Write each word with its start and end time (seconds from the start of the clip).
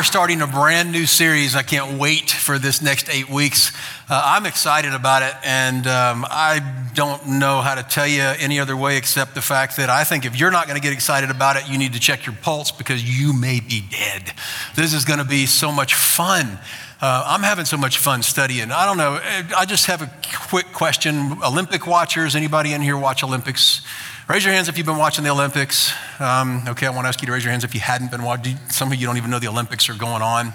are 0.00 0.02
starting 0.02 0.40
a 0.40 0.46
brand 0.46 0.90
new 0.90 1.04
series. 1.04 1.54
I 1.54 1.62
can't 1.62 1.98
wait 1.98 2.30
for 2.30 2.58
this 2.58 2.80
next 2.80 3.10
eight 3.10 3.28
weeks. 3.28 3.70
Uh, 4.08 4.22
I'm 4.24 4.46
excited 4.46 4.94
about 4.94 5.22
it, 5.22 5.34
and 5.44 5.86
um, 5.86 6.24
I 6.26 6.88
don't 6.94 7.38
know 7.38 7.60
how 7.60 7.74
to 7.74 7.82
tell 7.82 8.06
you 8.06 8.22
any 8.22 8.58
other 8.58 8.74
way 8.78 8.96
except 8.96 9.34
the 9.34 9.42
fact 9.42 9.76
that 9.76 9.90
I 9.90 10.04
think 10.04 10.24
if 10.24 10.40
you're 10.40 10.50
not 10.50 10.66
going 10.66 10.80
to 10.80 10.82
get 10.82 10.94
excited 10.94 11.28
about 11.28 11.56
it, 11.56 11.68
you 11.68 11.76
need 11.76 11.92
to 11.92 12.00
check 12.00 12.24
your 12.24 12.34
pulse 12.34 12.70
because 12.70 13.04
you 13.04 13.34
may 13.34 13.60
be 13.60 13.82
dead. 13.90 14.32
This 14.74 14.94
is 14.94 15.04
going 15.04 15.18
to 15.18 15.24
be 15.26 15.44
so 15.44 15.70
much 15.70 15.94
fun. 15.94 16.58
Uh, 17.02 17.24
I'm 17.26 17.42
having 17.42 17.66
so 17.66 17.76
much 17.76 17.98
fun 17.98 18.22
studying. 18.22 18.70
I 18.70 18.86
don't 18.86 18.96
know. 18.96 19.20
I 19.54 19.66
just 19.66 19.84
have 19.84 20.00
a 20.00 20.10
quick 20.48 20.72
question. 20.72 21.36
Olympic 21.44 21.86
watchers, 21.86 22.34
anybody 22.34 22.72
in 22.72 22.80
here 22.80 22.96
watch 22.96 23.22
Olympics? 23.22 23.82
Raise 24.30 24.44
your 24.44 24.54
hands 24.54 24.68
if 24.68 24.78
you've 24.78 24.86
been 24.86 24.96
watching 24.96 25.24
the 25.24 25.30
Olympics. 25.30 25.92
Um, 26.20 26.62
okay, 26.68 26.86
I 26.86 26.90
want 26.90 27.02
to 27.04 27.08
ask 27.08 27.20
you 27.20 27.26
to 27.26 27.32
raise 27.32 27.42
your 27.42 27.50
hands 27.50 27.64
if 27.64 27.74
you 27.74 27.80
hadn't 27.80 28.12
been 28.12 28.22
watching. 28.22 28.58
Some 28.68 28.92
of 28.92 29.00
you 29.00 29.04
don't 29.04 29.16
even 29.16 29.28
know 29.28 29.40
the 29.40 29.48
Olympics 29.48 29.88
are 29.88 29.94
going 29.94 30.22
on. 30.22 30.52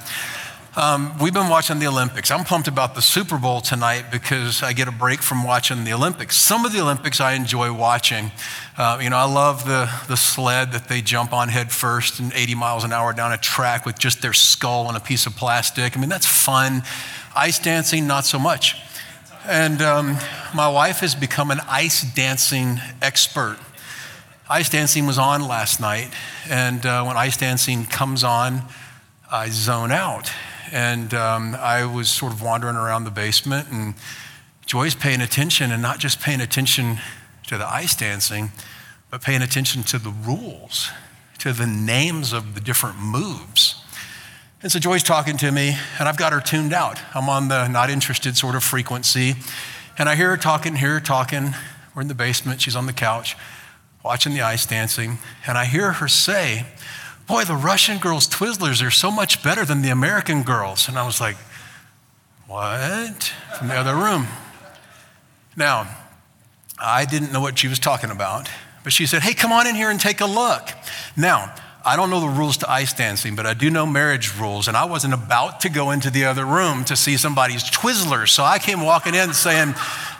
Um, 0.77 1.11
we've 1.19 1.33
been 1.33 1.49
watching 1.49 1.79
the 1.79 1.87
Olympics. 1.87 2.31
I'm 2.31 2.45
pumped 2.45 2.69
about 2.69 2.95
the 2.95 3.01
Super 3.01 3.37
Bowl 3.37 3.59
tonight 3.59 4.05
because 4.13 4.63
I 4.63 4.71
get 4.71 4.87
a 4.87 4.93
break 4.93 5.21
from 5.21 5.43
watching 5.43 5.83
the 5.83 5.91
Olympics. 5.91 6.37
Some 6.37 6.63
of 6.63 6.71
the 6.71 6.79
Olympics 6.79 7.19
I 7.19 7.33
enjoy 7.33 7.73
watching. 7.73 8.31
Uh, 8.77 8.99
you 9.01 9.09
know, 9.09 9.17
I 9.17 9.25
love 9.25 9.65
the, 9.65 9.91
the 10.07 10.15
sled 10.15 10.71
that 10.71 10.87
they 10.87 11.01
jump 11.01 11.33
on 11.33 11.49
head 11.49 11.69
first 11.69 12.21
and 12.21 12.31
80 12.31 12.55
miles 12.55 12.85
an 12.85 12.93
hour 12.93 13.11
down 13.11 13.33
a 13.33 13.37
track 13.37 13.85
with 13.85 13.99
just 13.99 14.21
their 14.21 14.31
skull 14.31 14.87
on 14.87 14.95
a 14.95 15.01
piece 15.01 15.25
of 15.25 15.35
plastic. 15.35 15.97
I 15.97 15.99
mean, 15.99 16.09
that's 16.09 16.25
fun. 16.25 16.81
Ice 17.35 17.59
dancing, 17.59 18.07
not 18.07 18.23
so 18.23 18.39
much. 18.39 18.77
And 19.47 19.81
um, 19.81 20.17
my 20.53 20.67
wife 20.67 20.99
has 20.99 21.13
become 21.13 21.51
an 21.51 21.59
ice 21.67 22.01
dancing 22.13 22.79
expert. 23.01 23.57
Ice 24.49 24.69
dancing 24.69 25.07
was 25.07 25.17
on 25.17 25.47
last 25.47 25.79
night, 25.79 26.11
and 26.47 26.85
uh, 26.85 27.03
when 27.03 27.17
ice 27.17 27.37
dancing 27.37 27.85
comes 27.85 28.23
on, 28.23 28.61
I 29.31 29.49
zone 29.49 29.91
out. 29.91 30.31
And 30.71 31.13
um, 31.15 31.55
I 31.59 31.85
was 31.85 32.09
sort 32.09 32.31
of 32.31 32.41
wandering 32.41 32.75
around 32.75 33.05
the 33.05 33.11
basement, 33.11 33.71
and 33.71 33.95
Joy's 34.67 34.93
paying 34.93 35.21
attention, 35.21 35.71
and 35.71 35.81
not 35.81 35.97
just 35.97 36.21
paying 36.21 36.41
attention 36.41 36.99
to 37.47 37.57
the 37.57 37.67
ice 37.67 37.95
dancing, 37.95 38.51
but 39.09 39.21
paying 39.21 39.41
attention 39.41 39.81
to 39.83 39.97
the 39.97 40.11
rules, 40.11 40.91
to 41.39 41.53
the 41.53 41.65
names 41.65 42.33
of 42.33 42.53
the 42.53 42.61
different 42.61 42.99
moves. 42.99 43.64
And 44.65 44.71
so 44.71 44.79
Joy's 44.79 45.03
talking 45.03 45.37
to 45.37 45.51
me, 45.51 45.77
and 45.99 46.09
I've 46.09 46.17
got 46.17 46.33
her 46.33 46.41
tuned 46.41 46.73
out. 46.73 46.99
I'm 47.13 47.29
on 47.29 47.49
the 47.49 47.67
not 47.67 47.91
interested 47.91 48.35
sort 48.35 48.55
of 48.55 48.63
frequency. 48.63 49.35
And 49.99 50.09
I 50.09 50.15
hear 50.15 50.31
her 50.31 50.37
talking, 50.37 50.75
hear 50.77 50.93
her 50.93 50.99
talking. 50.99 51.53
We're 51.93 52.01
in 52.01 52.07
the 52.07 52.15
basement, 52.15 52.61
she's 52.61 52.75
on 52.75 52.87
the 52.87 52.91
couch, 52.91 53.37
watching 54.03 54.33
the 54.33 54.41
ice 54.41 54.65
dancing. 54.65 55.19
And 55.45 55.55
I 55.55 55.65
hear 55.65 55.91
her 55.91 56.07
say, 56.07 56.65
Boy, 57.27 57.43
the 57.43 57.55
Russian 57.55 57.99
girls' 57.99 58.27
Twizzlers 58.27 58.83
are 58.83 58.89
so 58.89 59.11
much 59.11 59.43
better 59.43 59.65
than 59.65 59.83
the 59.83 59.91
American 59.91 60.41
girls. 60.41 60.87
And 60.87 60.97
I 60.97 61.05
was 61.05 61.21
like, 61.21 61.37
What? 62.47 63.31
From 63.59 63.67
the 63.67 63.75
other 63.75 63.93
room. 63.93 64.25
Now, 65.55 65.95
I 66.79 67.05
didn't 67.05 67.31
know 67.31 67.41
what 67.41 67.59
she 67.59 67.67
was 67.67 67.77
talking 67.77 68.09
about, 68.09 68.49
but 68.83 68.93
she 68.93 69.05
said, 69.05 69.21
Hey, 69.21 69.35
come 69.35 69.51
on 69.51 69.67
in 69.67 69.75
here 69.75 69.91
and 69.91 69.99
take 69.99 70.21
a 70.21 70.25
look. 70.25 70.69
Now, 71.15 71.53
I 71.85 71.95
don't 71.95 72.09
know 72.09 72.19
the 72.19 72.27
rules 72.27 72.57
to 72.57 72.69
ice 72.69 72.93
dancing, 72.93 73.35
but 73.35 73.45
I 73.45 73.53
do 73.53 73.69
know 73.69 73.85
marriage 73.85 74.35
rules. 74.35 74.67
And 74.67 74.75
I 74.75 74.85
wasn't 74.85 75.13
about 75.13 75.59
to 75.61 75.69
go 75.69 75.91
into 75.91 76.09
the 76.09 76.25
other 76.25 76.43
room 76.43 76.83
to 76.85 76.95
see 76.95 77.15
somebody's 77.15 77.63
Twizzlers. 77.63 78.29
So 78.29 78.43
I 78.43 78.57
came 78.57 78.81
walking 78.81 79.13
in 79.13 79.33
saying, 79.33 79.75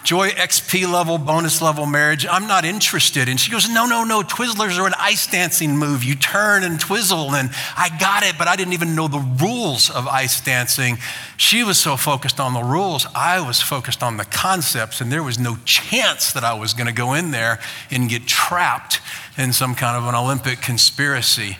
Joy 0.05 0.29
XP 0.29 0.87
level, 0.87 1.17
bonus 1.17 1.63
level 1.63 1.87
marriage, 1.87 2.27
I'm 2.29 2.45
not 2.45 2.63
interested. 2.63 3.27
And 3.27 3.39
she 3.39 3.51
goes, 3.51 3.67
No, 3.67 3.87
no, 3.87 4.03
no, 4.03 4.21
Twizzlers 4.21 4.77
are 4.77 4.85
an 4.85 4.93
ice 4.99 5.25
dancing 5.25 5.75
move. 5.75 6.03
You 6.03 6.13
turn 6.13 6.63
and 6.63 6.79
twizzle. 6.79 7.33
And 7.33 7.49
I 7.75 7.89
got 7.99 8.21
it, 8.21 8.37
but 8.37 8.47
I 8.47 8.55
didn't 8.55 8.73
even 8.73 8.93
know 8.93 9.07
the 9.07 9.25
rules 9.43 9.89
of 9.89 10.07
ice 10.07 10.39
dancing. 10.39 10.99
She 11.37 11.63
was 11.63 11.79
so 11.79 11.97
focused 11.97 12.39
on 12.39 12.53
the 12.53 12.61
rules, 12.61 13.07
I 13.15 13.45
was 13.45 13.59
focused 13.59 14.03
on 14.03 14.17
the 14.17 14.25
concepts. 14.25 15.01
And 15.01 15.11
there 15.11 15.23
was 15.23 15.39
no 15.39 15.57
chance 15.65 16.31
that 16.33 16.43
I 16.43 16.53
was 16.53 16.75
going 16.75 16.87
to 16.87 16.93
go 16.93 17.15
in 17.15 17.31
there 17.31 17.59
and 17.89 18.07
get 18.07 18.27
trapped 18.27 19.01
in 19.37 19.53
some 19.53 19.75
kind 19.75 19.97
of 19.97 20.07
an 20.07 20.15
Olympic 20.15 20.61
conspiracy. 20.61 21.57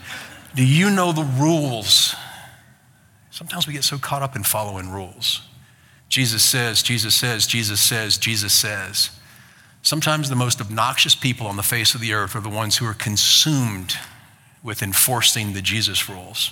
Do 0.56 0.66
you 0.66 0.90
know 0.90 1.12
the 1.12 1.24
rules? 1.24 2.16
Sometimes 3.32 3.68
we 3.68 3.74
get 3.74 3.84
so 3.84 3.98
caught 3.98 4.22
up 4.22 4.36
in 4.36 4.44
following 4.44 4.90
rules. 4.90 5.42
Jesus 6.08 6.44
says, 6.44 6.82
Jesus 6.82 7.14
says, 7.16 7.46
Jesus 7.46 7.82
says, 7.82 8.18
Jesus 8.18 8.54
says. 8.54 9.10
Sometimes 9.82 10.30
the 10.30 10.36
most 10.36 10.62
obnoxious 10.62 11.14
people 11.14 11.46
on 11.46 11.58
the 11.58 11.64
face 11.64 11.94
of 11.94 12.02
the 12.02 12.14
earth 12.14 12.36
are 12.36 12.42
the 12.42 12.50
ones 12.50 12.78
who 12.78 12.86
are 12.86 12.94
consumed 12.94 13.96
with 14.64 14.82
enforcing 14.82 15.54
the 15.54 15.62
Jesus 15.62 16.10
rules. 16.10 16.52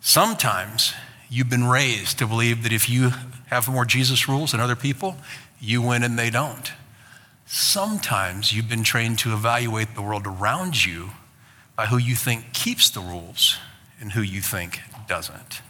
Sometimes 0.00 0.94
you've 1.30 1.50
been 1.50 1.64
raised 1.64 2.18
to 2.18 2.26
believe 2.26 2.62
that 2.62 2.72
if 2.72 2.88
you 2.88 3.12
have 3.50 3.68
more 3.68 3.84
Jesus 3.84 4.28
rules 4.28 4.52
than 4.52 4.60
other 4.60 4.74
people, 4.76 5.16
you 5.60 5.80
win 5.80 6.02
and 6.02 6.18
they 6.18 6.30
don't. 6.30 6.72
Sometimes 7.56 8.52
you've 8.52 8.68
been 8.68 8.82
trained 8.82 9.20
to 9.20 9.32
evaluate 9.32 9.94
the 9.94 10.02
world 10.02 10.26
around 10.26 10.84
you 10.84 11.10
by 11.76 11.86
who 11.86 11.98
you 11.98 12.16
think 12.16 12.52
keeps 12.52 12.90
the 12.90 12.98
rules 12.98 13.58
and 14.00 14.10
who 14.10 14.22
you 14.22 14.40
think 14.40 14.80
doesn't. 15.06 15.62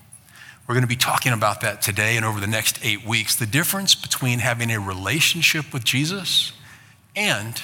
We're 0.67 0.75
going 0.75 0.85
to 0.85 0.89
be 0.89 0.97
talking 0.97 1.35
about 1.35 1.61
that 1.61 1.83
today 1.83 2.17
and 2.17 2.25
over 2.25 2.41
the 2.41 2.47
next 2.47 2.79
eight 2.83 3.05
weeks 3.05 3.37
the 3.37 3.45
difference 3.45 3.95
between 3.95 4.39
having 4.39 4.71
a 4.71 4.81
relationship 4.81 5.75
with 5.75 5.85
Jesus 5.85 6.55
and 7.15 7.61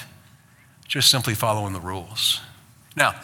just 0.87 1.11
simply 1.11 1.33
following 1.33 1.73
the 1.73 1.81
rules. 1.81 2.43
Now, 2.95 3.15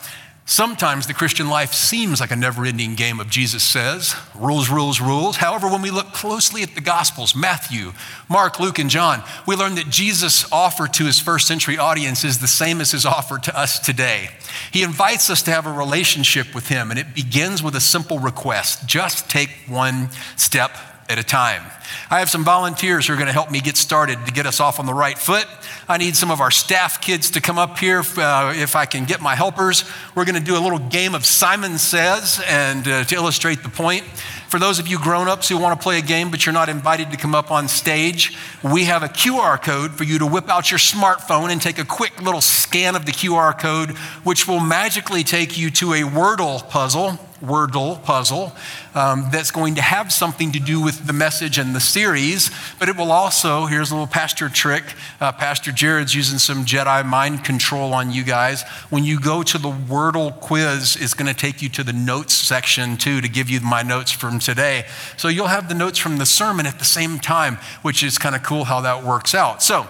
Sometimes 0.49 1.09
the 1.09 1.13
Christian 1.13 1.49
life 1.49 1.75
seems 1.75 2.21
like 2.21 2.31
a 2.31 2.37
never 2.37 2.65
ending 2.65 2.95
game 2.95 3.19
of 3.19 3.29
Jesus 3.29 3.65
says, 3.65 4.15
rules, 4.33 4.71
rules, 4.71 5.01
rules. 5.01 5.39
However, 5.39 5.69
when 5.69 5.83
we 5.83 5.91
look 5.91 6.13
closely 6.13 6.63
at 6.63 6.77
the 6.77 6.81
Gospels, 6.81 7.35
Matthew, 7.35 7.93
Mark, 8.29 8.61
Luke, 8.61 8.79
and 8.79 8.89
John, 8.89 9.25
we 9.45 9.57
learn 9.57 9.75
that 9.75 9.91
Jesus' 9.91 10.51
offer 10.53 10.87
to 10.87 11.05
his 11.05 11.19
first 11.19 11.49
century 11.49 11.79
audience 11.79 12.23
is 12.23 12.39
the 12.39 12.47
same 12.47 12.81
as 12.81 12.93
his 12.93 13.05
offer 13.05 13.39
to 13.39 13.59
us 13.59 13.81
today. 13.81 14.29
He 14.71 14.85
invites 14.85 15.31
us 15.31 15.43
to 15.43 15.51
have 15.51 15.67
a 15.67 15.73
relationship 15.73 16.55
with 16.55 16.69
him, 16.69 16.91
and 16.91 16.99
it 17.01 17.13
begins 17.13 17.61
with 17.61 17.75
a 17.75 17.81
simple 17.81 18.21
request 18.21 18.87
just 18.87 19.29
take 19.29 19.51
one 19.67 20.11
step 20.37 20.71
at 21.09 21.19
a 21.19 21.25
time. 21.25 21.63
I 22.11 22.19
have 22.19 22.31
some 22.31 22.45
volunteers 22.45 23.07
who 23.07 23.13
are 23.13 23.17
going 23.17 23.27
to 23.27 23.33
help 23.33 23.51
me 23.51 23.61
get 23.61 23.77
started 23.77 24.25
to 24.27 24.33
get 24.33 24.47
us 24.47 24.61
off 24.61 24.79
on 24.79 24.87
the 24.87 24.95
right 24.95 25.19
foot. 25.19 25.47
I 25.89 25.99
need 25.99 26.17
some 26.17 26.31
of 26.31 26.41
our 26.41 26.51
staff 26.51 27.01
kids 27.01 27.31
to 27.33 27.41
come 27.41 27.59
up 27.59 27.79
here 27.79 28.03
uh, 28.17 28.53
if 28.57 28.77
I 28.77 28.87
can 28.87 29.05
get 29.05 29.21
my 29.21 29.35
helpers. 29.35 29.85
We're 30.15 30.25
going 30.25 30.37
to 30.37 30.45
do 30.45 30.57
a 30.57 30.61
little 30.61 30.79
game 30.79 31.15
of 31.15 31.25
Simon 31.25 31.79
Says 31.79 32.43
and 32.47 32.87
uh, 32.87 33.05
to 33.05 33.15
illustrate 33.15 33.63
the 33.63 33.69
point. 33.69 34.05
For 34.49 34.61
those 34.61 34.79
of 34.79 34.87
you 34.87 34.99
grown-ups 34.99 35.49
who 35.49 35.59
want 35.59 35.79
to 35.79 35.83
play 35.83 35.99
a 35.99 36.03
game 36.03 36.31
but 36.31 36.47
you're 36.47 36.53
not 36.53 36.69
invited 36.69 37.11
to 37.11 37.17
come 37.17 37.35
up 37.35 37.51
on 37.51 37.69
stage, 37.69 38.37
we 38.63 38.85
have 38.85 39.03
a 39.03 39.09
QR 39.09 39.61
code 39.61 39.93
for 39.93 40.05
you 40.05 40.19
to 40.21 40.27
whip 40.27 40.49
out 40.49 40.71
your 40.71 40.79
smartphone 40.79 41.51
and 41.51 41.61
take 41.61 41.79
a 41.79 41.85
quick 41.85 42.23
little 42.23 42.41
scan 42.41 42.97
of 42.97 43.07
the 43.07 43.13
QR 43.13 43.59
code, 43.59 43.91
which 44.25 44.47
will 44.47 44.61
magically 44.61 45.25
take 45.25 45.59
you 45.59 45.71
to 45.73 45.93
a 45.93 46.03
Wordle 46.03 46.69
puzzle 46.69 47.19
Wordle 47.43 48.03
puzzle 48.03 48.53
um, 48.95 49.29
that's 49.31 49.51
going 49.51 49.75
to 49.75 49.83
have 49.83 50.11
something 50.11 50.53
to 50.53 50.59
do 50.59 50.81
with 50.81 51.07
the 51.07 51.13
message 51.13 51.59
and 51.59 51.76
the 51.77 51.81
series, 51.81 52.51
but 52.79 52.89
it 52.89 52.97
will 52.97 53.13
also, 53.13 53.67
here's 53.67 53.91
a 53.91 53.95
little 53.95 54.07
pastor 54.07 54.49
trick. 54.49 54.83
Uh, 55.21 55.31
pastor 55.31 55.73
Jared's 55.73 56.15
using 56.15 56.39
some 56.39 56.65
Jedi 56.65 57.05
mind 57.05 57.45
control 57.45 57.93
on 57.93 58.11
you 58.11 58.25
guys. 58.25 58.63
When 58.89 59.05
you 59.05 59.21
go 59.21 59.43
to 59.43 59.59
the 59.59 59.69
Wordle 59.69 60.41
quiz, 60.41 60.97
it's 60.99 61.13
going 61.13 61.29
to 61.29 61.39
take 61.39 61.61
you 61.61 61.69
to 61.69 61.85
the 61.85 61.93
notes 61.93 62.33
section 62.33 62.97
too 62.97 63.21
to 63.21 63.29
give 63.29 63.51
you 63.51 63.61
my 63.61 63.83
notes 63.83 64.11
from 64.11 64.39
today. 64.39 64.87
So 65.19 65.29
you'll 65.29 65.49
have 65.49 65.69
the 65.69 65.75
notes 65.75 65.99
from 65.99 66.17
the 66.17 66.25
sermon 66.25 66.65
at 66.65 66.79
the 66.79 66.87
same 66.87 67.19
time, 67.19 67.59
which 67.83 68.03
is 68.03 68.17
kind 68.17 68.35
of 68.35 68.43
cool 68.43 68.65
how 68.65 68.81
that 68.81 69.05
works 69.05 69.35
out. 69.35 69.63
So, 69.63 69.87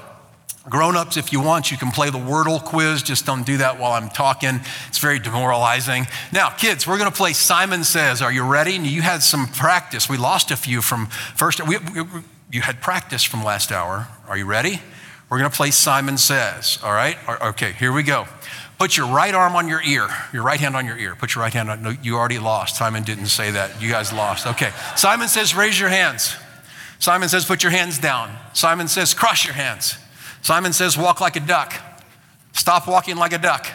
Grown 0.69 0.97
ups, 0.97 1.17
if 1.17 1.33
you 1.33 1.41
want, 1.41 1.71
you 1.71 1.77
can 1.77 1.93
play 1.93 2.11
the 2.11 2.19
Wordle 2.19 2.63
quiz. 2.63 3.03
Just 3.03 3.25
don't 3.25 3.47
do 3.47 3.59
that 3.59 3.79
while 3.79 3.93
I'm 3.93 4.09
talking. 4.09 4.61
It's 4.89 4.99
very 4.99 5.21
demoralizing. 5.21 6.07
Now, 6.33 6.51
kids, 6.51 6.89
we're 6.89 6.99
going 6.99 7.11
to 7.11 7.17
play 7.17 7.35
Simon 7.35 7.85
Says. 7.85 8.21
Are 8.21 8.33
you 8.33 8.45
ready? 8.45 8.75
And 8.75 8.85
you 8.85 9.03
had 9.03 9.23
some 9.23 9.47
practice. 9.47 10.09
We 10.09 10.17
lost 10.17 10.51
a 10.51 10.57
few 10.57 10.83
from 10.83 11.07
first. 11.07 11.65
We, 11.67 11.79
we, 11.79 12.03
you 12.51 12.63
had 12.63 12.81
practice 12.81 13.23
from 13.23 13.45
last 13.45 13.71
hour. 13.71 14.09
Are 14.27 14.37
you 14.37 14.45
ready? 14.45 14.81
We're 15.31 15.39
going 15.39 15.51
to 15.51 15.57
play 15.57 15.71
Simon 15.71 16.19
Says. 16.19 16.81
All 16.83 16.93
right? 16.93 17.17
Okay, 17.29 17.73
here 17.73 17.93
we 17.93 18.03
go. 18.03 18.27
Put 18.79 18.97
your 18.97 19.07
right 19.07 19.35
arm 19.35 19.57
on 19.57 19.69
your 19.69 19.83
ear, 19.83 20.09
your 20.33 20.43
right 20.43 20.61
hand 20.61 20.77
on 20.77 20.85
your 20.85 20.99
ear. 20.99 21.15
Put 21.15 21.35
your 21.35 21.43
right 21.43 21.53
hand 21.53 21.71
on. 21.71 21.83
No, 21.83 21.91
you 22.03 22.17
already 22.17 22.39
lost. 22.39 22.77
Simon 22.77 23.05
didn't 23.05 23.27
say 23.27 23.53
that. 23.53 23.81
You 23.81 23.91
guys 23.91 24.13
lost. 24.13 24.47
Okay. 24.47 24.71
Simon 24.97 25.29
says, 25.29 25.55
raise 25.55 25.79
your 25.79 25.89
hands. 25.89 26.37
Simon 26.99 27.29
says, 27.29 27.45
put 27.45 27.63
your 27.63 27.73
hands 27.73 27.99
down. 27.99 28.37
Simon 28.53 28.89
says, 28.89 29.15
cross 29.15 29.45
your 29.45 29.55
hands. 29.55 29.97
Simon 30.47 30.73
says, 30.73 30.97
walk 30.97 31.21
like 31.21 31.35
a 31.35 31.41
duck. 31.41 31.75
Stop 32.53 32.87
walking 32.87 33.17
like 33.17 33.33
a 33.33 33.39
duck. 33.39 33.67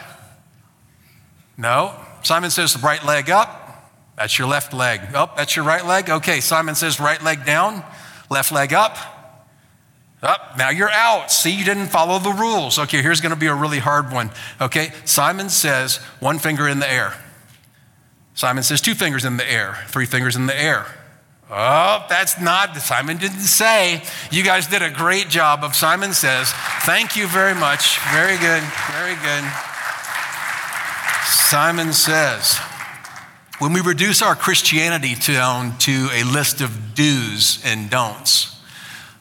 No. 1.58 1.94
Simon 2.22 2.50
says, 2.50 2.82
right 2.82 3.04
leg 3.04 3.28
up. 3.28 3.92
That's 4.16 4.38
your 4.38 4.48
left 4.48 4.72
leg. 4.72 5.02
Oh, 5.14 5.30
that's 5.36 5.54
your 5.54 5.66
right 5.66 5.84
leg. 5.84 6.08
Okay. 6.08 6.40
Simon 6.40 6.74
says, 6.74 6.98
right 6.98 7.22
leg 7.22 7.44
down, 7.44 7.84
left 8.30 8.52
leg 8.52 8.72
up. 8.72 8.96
Up. 10.22 10.56
Now 10.56 10.70
you're 10.70 10.90
out. 10.90 11.30
See, 11.30 11.50
you 11.50 11.62
didn't 11.62 11.88
follow 11.88 12.18
the 12.18 12.32
rules. 12.32 12.78
Okay, 12.78 13.02
here's 13.02 13.20
going 13.20 13.34
to 13.34 13.38
be 13.38 13.48
a 13.48 13.54
really 13.54 13.78
hard 13.78 14.10
one. 14.10 14.30
Okay. 14.58 14.92
Simon 15.04 15.50
says, 15.50 15.98
one 16.20 16.38
finger 16.38 16.66
in 16.66 16.78
the 16.78 16.90
air. 16.90 17.12
Simon 18.32 18.62
says, 18.62 18.80
Two 18.80 18.94
fingers 18.94 19.26
in 19.26 19.36
the 19.36 19.52
air, 19.52 19.76
three 19.88 20.06
fingers 20.06 20.36
in 20.36 20.46
the 20.46 20.58
air. 20.58 20.86
Oh, 21.54 22.06
that's 22.08 22.40
not, 22.40 22.74
Simon 22.78 23.18
didn't 23.18 23.40
say. 23.40 24.02
You 24.30 24.42
guys 24.42 24.68
did 24.68 24.80
a 24.80 24.88
great 24.88 25.28
job 25.28 25.62
of 25.62 25.76
Simon 25.76 26.14
says. 26.14 26.50
Thank 26.84 27.14
you 27.14 27.26
very 27.26 27.54
much. 27.54 27.98
Very 28.10 28.38
good. 28.38 28.62
Very 28.90 29.16
good. 29.16 29.44
Simon 31.26 31.92
says, 31.92 32.58
when 33.58 33.74
we 33.74 33.82
reduce 33.82 34.22
our 34.22 34.34
Christianity 34.34 35.14
down 35.14 35.76
to 35.80 36.08
a 36.14 36.24
list 36.24 36.62
of 36.62 36.94
do's 36.94 37.62
and 37.66 37.90
don'ts, 37.90 38.58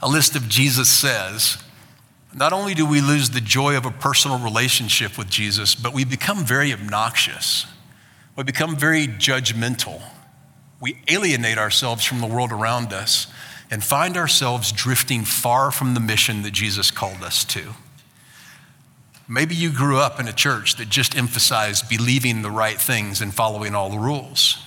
a 0.01 0.07
list 0.07 0.37
of 0.37 0.47
Jesus 0.47 0.87
says, 0.87 1.57
not 2.33 2.53
only 2.53 2.73
do 2.73 2.85
we 2.85 3.01
lose 3.01 3.31
the 3.31 3.41
joy 3.41 3.75
of 3.75 3.85
a 3.85 3.91
personal 3.91 4.39
relationship 4.39 5.17
with 5.17 5.29
Jesus, 5.29 5.75
but 5.75 5.93
we 5.93 6.05
become 6.05 6.45
very 6.45 6.71
obnoxious. 6.71 7.65
We 8.37 8.45
become 8.45 8.77
very 8.77 9.05
judgmental. 9.05 10.01
We 10.81 10.97
alienate 11.07 11.59
ourselves 11.59 12.03
from 12.03 12.19
the 12.19 12.27
world 12.27 12.51
around 12.51 12.91
us 12.91 13.27
and 13.69 13.83
find 13.83 14.17
ourselves 14.17 14.71
drifting 14.71 15.23
far 15.23 15.71
from 15.71 15.93
the 15.93 15.99
mission 15.99 16.41
that 16.41 16.51
Jesus 16.51 16.91
called 16.91 17.21
us 17.21 17.45
to. 17.45 17.75
Maybe 19.27 19.55
you 19.55 19.71
grew 19.71 19.97
up 19.97 20.19
in 20.19 20.27
a 20.27 20.33
church 20.33 20.75
that 20.75 20.89
just 20.89 21.15
emphasized 21.15 21.87
believing 21.87 22.41
the 22.41 22.51
right 22.51 22.81
things 22.81 23.21
and 23.21 23.33
following 23.33 23.75
all 23.75 23.89
the 23.89 23.97
rules. 23.97 24.57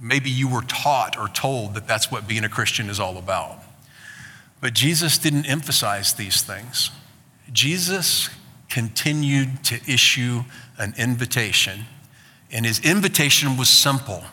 Maybe 0.00 0.28
you 0.28 0.48
were 0.48 0.62
taught 0.62 1.16
or 1.16 1.28
told 1.28 1.74
that 1.74 1.86
that's 1.86 2.10
what 2.10 2.26
being 2.26 2.42
a 2.42 2.48
Christian 2.48 2.90
is 2.90 2.98
all 2.98 3.16
about. 3.16 3.58
But 4.60 4.72
Jesus 4.72 5.18
didn't 5.18 5.46
emphasize 5.46 6.14
these 6.14 6.42
things. 6.42 6.90
Jesus 7.52 8.28
continued 8.68 9.62
to 9.64 9.76
issue 9.86 10.42
an 10.78 10.94
invitation, 10.96 11.84
and 12.50 12.64
his 12.64 12.80
invitation 12.80 13.56
was 13.56 13.68
simple. 13.68 14.24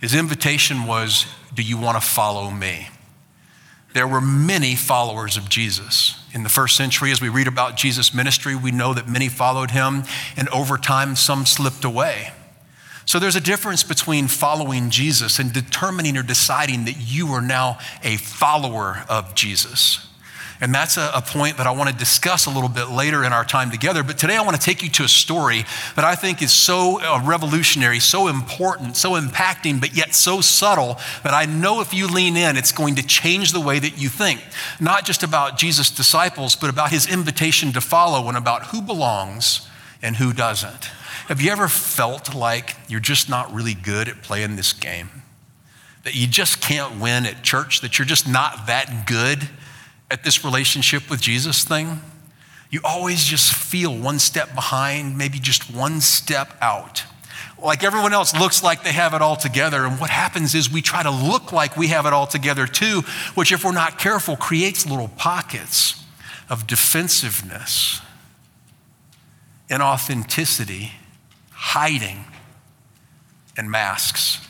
His 0.00 0.14
invitation 0.14 0.86
was, 0.86 1.26
Do 1.54 1.62
you 1.62 1.76
want 1.76 2.00
to 2.00 2.06
follow 2.06 2.50
me? 2.50 2.88
There 3.92 4.06
were 4.06 4.20
many 4.20 4.76
followers 4.76 5.36
of 5.36 5.48
Jesus. 5.48 6.16
In 6.32 6.42
the 6.42 6.48
first 6.48 6.76
century, 6.76 7.10
as 7.10 7.20
we 7.20 7.28
read 7.28 7.48
about 7.48 7.76
Jesus' 7.76 8.14
ministry, 8.14 8.54
we 8.54 8.70
know 8.70 8.94
that 8.94 9.08
many 9.08 9.28
followed 9.28 9.72
him, 9.72 10.04
and 10.36 10.48
over 10.50 10.78
time, 10.78 11.16
some 11.16 11.44
slipped 11.44 11.84
away. 11.84 12.32
So 13.04 13.18
there's 13.18 13.36
a 13.36 13.40
difference 13.40 13.82
between 13.82 14.28
following 14.28 14.90
Jesus 14.90 15.40
and 15.40 15.52
determining 15.52 16.16
or 16.16 16.22
deciding 16.22 16.84
that 16.84 16.96
you 16.98 17.28
are 17.32 17.42
now 17.42 17.78
a 18.04 18.16
follower 18.16 19.04
of 19.08 19.34
Jesus. 19.34 20.06
And 20.62 20.74
that's 20.74 20.98
a, 20.98 21.10
a, 21.14 21.22
point 21.22 21.56
that 21.56 21.66
I 21.66 21.70
want 21.70 21.88
to 21.88 21.96
discuss 21.96 22.44
a 22.44 22.50
little 22.50 22.68
bit 22.68 22.90
later 22.90 23.24
in 23.24 23.32
our 23.32 23.44
time 23.44 23.70
together. 23.70 24.02
But 24.02 24.18
today 24.18 24.36
I 24.36 24.42
want 24.42 24.56
to 24.56 24.62
take 24.62 24.82
you 24.82 24.90
to 24.90 25.04
a 25.04 25.08
story 25.08 25.64
that 25.96 26.04
I 26.04 26.14
think 26.14 26.42
is 26.42 26.52
so 26.52 27.00
uh, 27.00 27.22
revolutionary, 27.24 27.98
so 27.98 28.28
important, 28.28 28.96
so 28.96 29.12
impacting, 29.12 29.80
but 29.80 29.96
yet 29.96 30.14
so 30.14 30.42
subtle 30.42 30.98
that 31.22 31.32
I 31.32 31.46
know 31.46 31.80
if 31.80 31.94
you 31.94 32.06
lean 32.06 32.36
in, 32.36 32.58
it's 32.58 32.72
going 32.72 32.96
to 32.96 33.06
change 33.06 33.52
the 33.52 33.60
way 33.60 33.78
that 33.78 33.98
you 33.98 34.10
think. 34.10 34.42
Not 34.78 35.06
just 35.06 35.22
about 35.22 35.56
Jesus' 35.56 35.90
disciples, 35.90 36.56
but 36.56 36.68
about 36.68 36.90
his 36.90 37.10
invitation 37.10 37.72
to 37.72 37.80
follow 37.80 38.28
and 38.28 38.36
about 38.36 38.66
who 38.66 38.82
belongs 38.82 39.66
and 40.02 40.16
who 40.16 40.34
doesn't. 40.34 40.84
Have 41.28 41.40
you 41.40 41.52
ever 41.52 41.68
felt 41.68 42.34
like 42.34 42.76
you're 42.86 43.00
just 43.00 43.30
not 43.30 43.52
really 43.54 43.74
good 43.74 44.08
at 44.08 44.20
playing 44.20 44.56
this 44.56 44.74
game? 44.74 45.08
That 46.04 46.14
you 46.14 46.26
just 46.26 46.60
can't 46.60 47.00
win 47.00 47.24
at 47.24 47.42
church, 47.42 47.80
that 47.80 47.98
you're 47.98 48.06
just 48.06 48.28
not 48.28 48.66
that 48.66 49.06
good 49.06 49.48
at 50.10 50.24
this 50.24 50.44
relationship 50.44 51.08
with 51.08 51.20
Jesus 51.20 51.64
thing? 51.64 52.00
You 52.70 52.80
always 52.84 53.24
just 53.24 53.52
feel 53.52 53.96
one 53.96 54.18
step 54.18 54.54
behind, 54.54 55.18
maybe 55.18 55.38
just 55.38 55.74
one 55.74 56.00
step 56.00 56.56
out. 56.60 57.04
Like 57.62 57.84
everyone 57.84 58.12
else 58.12 58.34
looks 58.34 58.62
like 58.62 58.84
they 58.84 58.92
have 58.92 59.12
it 59.12 59.22
all 59.22 59.36
together. 59.36 59.84
And 59.84 60.00
what 60.00 60.10
happens 60.10 60.54
is 60.54 60.70
we 60.70 60.82
try 60.82 61.02
to 61.02 61.10
look 61.10 61.52
like 61.52 61.76
we 61.76 61.88
have 61.88 62.06
it 62.06 62.12
all 62.12 62.26
together 62.26 62.66
too, 62.66 63.02
which, 63.34 63.52
if 63.52 63.64
we're 63.64 63.72
not 63.72 63.98
careful, 63.98 64.36
creates 64.36 64.86
little 64.86 65.08
pockets 65.08 66.02
of 66.48 66.66
defensiveness, 66.66 68.00
inauthenticity, 69.68 70.90
hiding, 71.50 72.24
and 73.56 73.70
masks. 73.70 74.46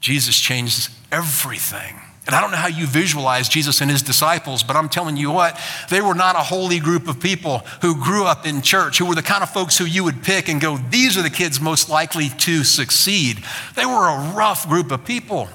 Jesus 0.00 0.38
changes 0.40 0.88
everything. 1.12 2.00
And 2.30 2.36
I 2.36 2.40
don't 2.42 2.52
know 2.52 2.58
how 2.58 2.68
you 2.68 2.86
visualize 2.86 3.48
Jesus 3.48 3.80
and 3.80 3.90
his 3.90 4.02
disciples, 4.02 4.62
but 4.62 4.76
I'm 4.76 4.88
telling 4.88 5.16
you 5.16 5.32
what, 5.32 5.58
they 5.88 6.00
were 6.00 6.14
not 6.14 6.36
a 6.36 6.44
holy 6.44 6.78
group 6.78 7.08
of 7.08 7.18
people 7.18 7.58
who 7.82 8.00
grew 8.00 8.24
up 8.24 8.46
in 8.46 8.62
church, 8.62 8.98
who 8.98 9.06
were 9.06 9.16
the 9.16 9.22
kind 9.22 9.42
of 9.42 9.50
folks 9.50 9.76
who 9.76 9.84
you 9.84 10.04
would 10.04 10.22
pick 10.22 10.48
and 10.48 10.60
go, 10.60 10.76
these 10.76 11.18
are 11.18 11.22
the 11.22 11.28
kids 11.28 11.60
most 11.60 11.88
likely 11.88 12.28
to 12.28 12.62
succeed. 12.62 13.42
They 13.74 13.84
were 13.84 14.06
a 14.06 14.32
rough 14.32 14.68
group 14.68 14.92
of 14.92 15.04
people. 15.04 15.48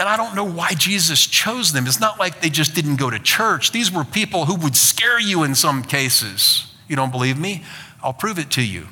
And 0.00 0.08
I 0.08 0.16
don't 0.16 0.34
know 0.34 0.50
why 0.50 0.72
Jesus 0.72 1.26
chose 1.26 1.74
them. 1.74 1.86
It's 1.86 2.00
not 2.00 2.18
like 2.18 2.40
they 2.40 2.48
just 2.48 2.74
didn't 2.74 2.96
go 2.96 3.10
to 3.10 3.18
church. 3.18 3.70
These 3.70 3.92
were 3.92 4.04
people 4.04 4.46
who 4.46 4.54
would 4.54 4.76
scare 4.76 5.20
you 5.20 5.42
in 5.42 5.54
some 5.54 5.82
cases. 5.82 6.74
You 6.88 6.96
don't 6.96 7.12
believe 7.12 7.38
me? 7.38 7.64
I'll 8.02 8.14
prove 8.14 8.38
it 8.38 8.50
to 8.52 8.66
you 8.66 8.86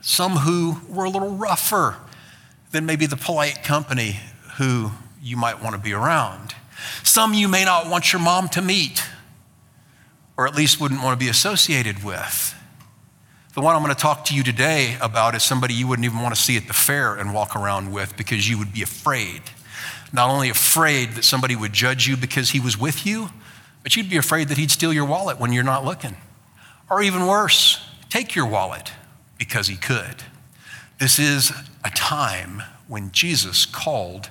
some 0.00 0.32
who 0.32 0.80
were 0.88 1.04
a 1.04 1.10
little 1.10 1.36
rougher 1.36 1.96
than 2.70 2.86
maybe 2.86 3.04
the 3.04 3.18
polite 3.18 3.62
company 3.62 4.18
who 4.56 4.92
you 5.22 5.36
might 5.36 5.62
want 5.62 5.74
to 5.74 5.80
be 5.80 5.92
around. 5.92 6.54
Some 7.02 7.34
you 7.34 7.48
may 7.48 7.64
not 7.64 7.88
want 7.88 8.12
your 8.12 8.22
mom 8.22 8.48
to 8.50 8.62
meet, 8.62 9.04
or 10.36 10.46
at 10.46 10.54
least 10.54 10.80
wouldn't 10.80 11.02
want 11.02 11.18
to 11.18 11.24
be 11.24 11.30
associated 11.30 12.02
with. 12.02 12.54
The 13.54 13.60
one 13.60 13.74
I'm 13.74 13.82
going 13.82 13.94
to 13.94 14.00
talk 14.00 14.24
to 14.26 14.34
you 14.34 14.42
today 14.42 14.96
about 15.00 15.34
is 15.34 15.42
somebody 15.42 15.74
you 15.74 15.86
wouldn't 15.86 16.04
even 16.06 16.20
want 16.20 16.34
to 16.34 16.40
see 16.40 16.56
at 16.56 16.68
the 16.68 16.72
fair 16.72 17.16
and 17.16 17.34
walk 17.34 17.56
around 17.56 17.92
with 17.92 18.16
because 18.16 18.48
you 18.48 18.56
would 18.58 18.72
be 18.72 18.82
afraid. 18.82 19.42
Not 20.12 20.30
only 20.30 20.48
afraid 20.48 21.12
that 21.12 21.24
somebody 21.24 21.56
would 21.56 21.72
judge 21.72 22.06
you 22.06 22.16
because 22.16 22.50
he 22.50 22.60
was 22.60 22.78
with 22.78 23.04
you, 23.04 23.30
but 23.82 23.96
you'd 23.96 24.10
be 24.10 24.16
afraid 24.16 24.48
that 24.48 24.58
he'd 24.58 24.70
steal 24.70 24.92
your 24.92 25.04
wallet 25.04 25.38
when 25.38 25.52
you're 25.52 25.64
not 25.64 25.84
looking. 25.84 26.16
Or 26.88 27.02
even 27.02 27.26
worse, 27.26 27.84
take 28.08 28.34
your 28.34 28.46
wallet 28.46 28.92
because 29.38 29.66
he 29.66 29.76
could. 29.76 30.22
This 30.98 31.18
is 31.18 31.52
a 31.84 31.90
time 31.90 32.62
when 32.88 33.10
Jesus 33.10 33.66
called 33.66 34.30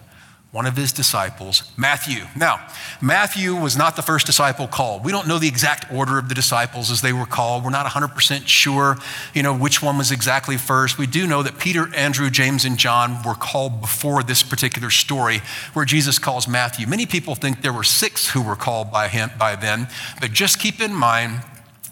one 0.52 0.66
of 0.66 0.76
his 0.76 0.92
disciples, 0.92 1.72
Matthew. 1.78 2.26
Now, 2.36 2.68
Matthew 3.02 3.56
was 3.56 3.78
not 3.78 3.96
the 3.96 4.02
first 4.02 4.26
disciple 4.26 4.68
called. 4.68 5.06
We 5.06 5.12
don't 5.12 5.28
know 5.28 5.38
the 5.38 5.48
exact 5.48 5.92
order 5.94 6.18
of 6.18 6.28
the 6.28 6.34
disciples 6.34 6.90
as 6.90 7.02
they 7.02 7.14
were 7.14 7.28
called. 7.28 7.64
We're 7.64 7.70
not 7.70 7.86
100% 7.86 8.48
sure, 8.48 8.98
you 9.36 9.44
know, 9.44 9.56
which 9.56 9.84
one 9.84 10.00
was 10.00 10.12
exactly 10.12 10.58
first. 10.58 10.98
We 10.98 11.06
do 11.06 11.28
know 11.28 11.44
that 11.44 11.60
Peter, 11.60 11.94
Andrew, 11.96 12.32
James, 12.32 12.66
and 12.66 12.80
John 12.80 13.22
were 13.22 13.36
called 13.36 13.80
before 13.80 14.24
this 14.24 14.42
particular 14.42 14.90
story 14.90 15.42
where 15.74 15.86
Jesus 15.86 16.18
calls 16.18 16.48
Matthew. 16.48 16.88
Many 16.88 17.06
people 17.06 17.36
think 17.36 17.62
there 17.62 17.74
were 17.74 17.84
six 17.84 18.32
who 18.32 18.42
were 18.42 18.56
called 18.56 18.92
by 18.92 19.08
him 19.08 19.30
by 19.38 19.56
then, 19.56 19.88
but 20.20 20.32
just 20.32 20.58
keep 20.58 20.82
in 20.82 20.96
mind 20.96 21.44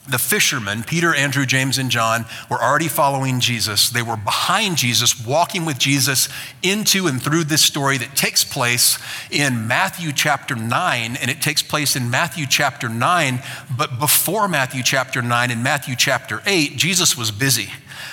the 0.10 0.20
fishermen, 0.20 0.84
Peter, 0.84 1.14
Andrew, 1.14 1.46
James, 1.46 1.78
and 1.78 1.90
John, 1.90 2.26
were 2.50 2.62
already 2.62 2.88
following 2.88 3.40
Jesus. 3.40 3.90
They 3.90 4.02
were 4.02 4.18
behind 4.18 4.78
Jesus, 4.78 5.26
walking 5.26 5.66
with 5.66 5.78
Jesus 5.78 6.30
into 6.64 7.08
and 7.08 7.22
through 7.22 7.46
this 7.46 7.62
story 7.62 7.98
that 7.98 8.16
takes 8.16 8.44
place 8.44 8.98
in 9.30 9.68
Matthew 9.68 10.12
chapter 10.12 10.56
9, 10.56 11.16
and 11.16 11.30
it 11.32 11.42
takes 11.42 11.62
place 11.62 11.96
in 11.96 12.10
Matthew 12.10 12.46
chapter 12.48 12.90
9. 12.90 13.42
But 13.78 14.00
before 14.00 14.48
Matthew 14.48 14.84
chapter 14.84 15.22
9, 15.22 15.52
in 15.52 15.62
Matthew 15.62 15.96
chapter 15.96 16.42
8, 16.46 16.78
Jesus 16.78 17.18
was 17.18 17.32
busy. 17.32 17.70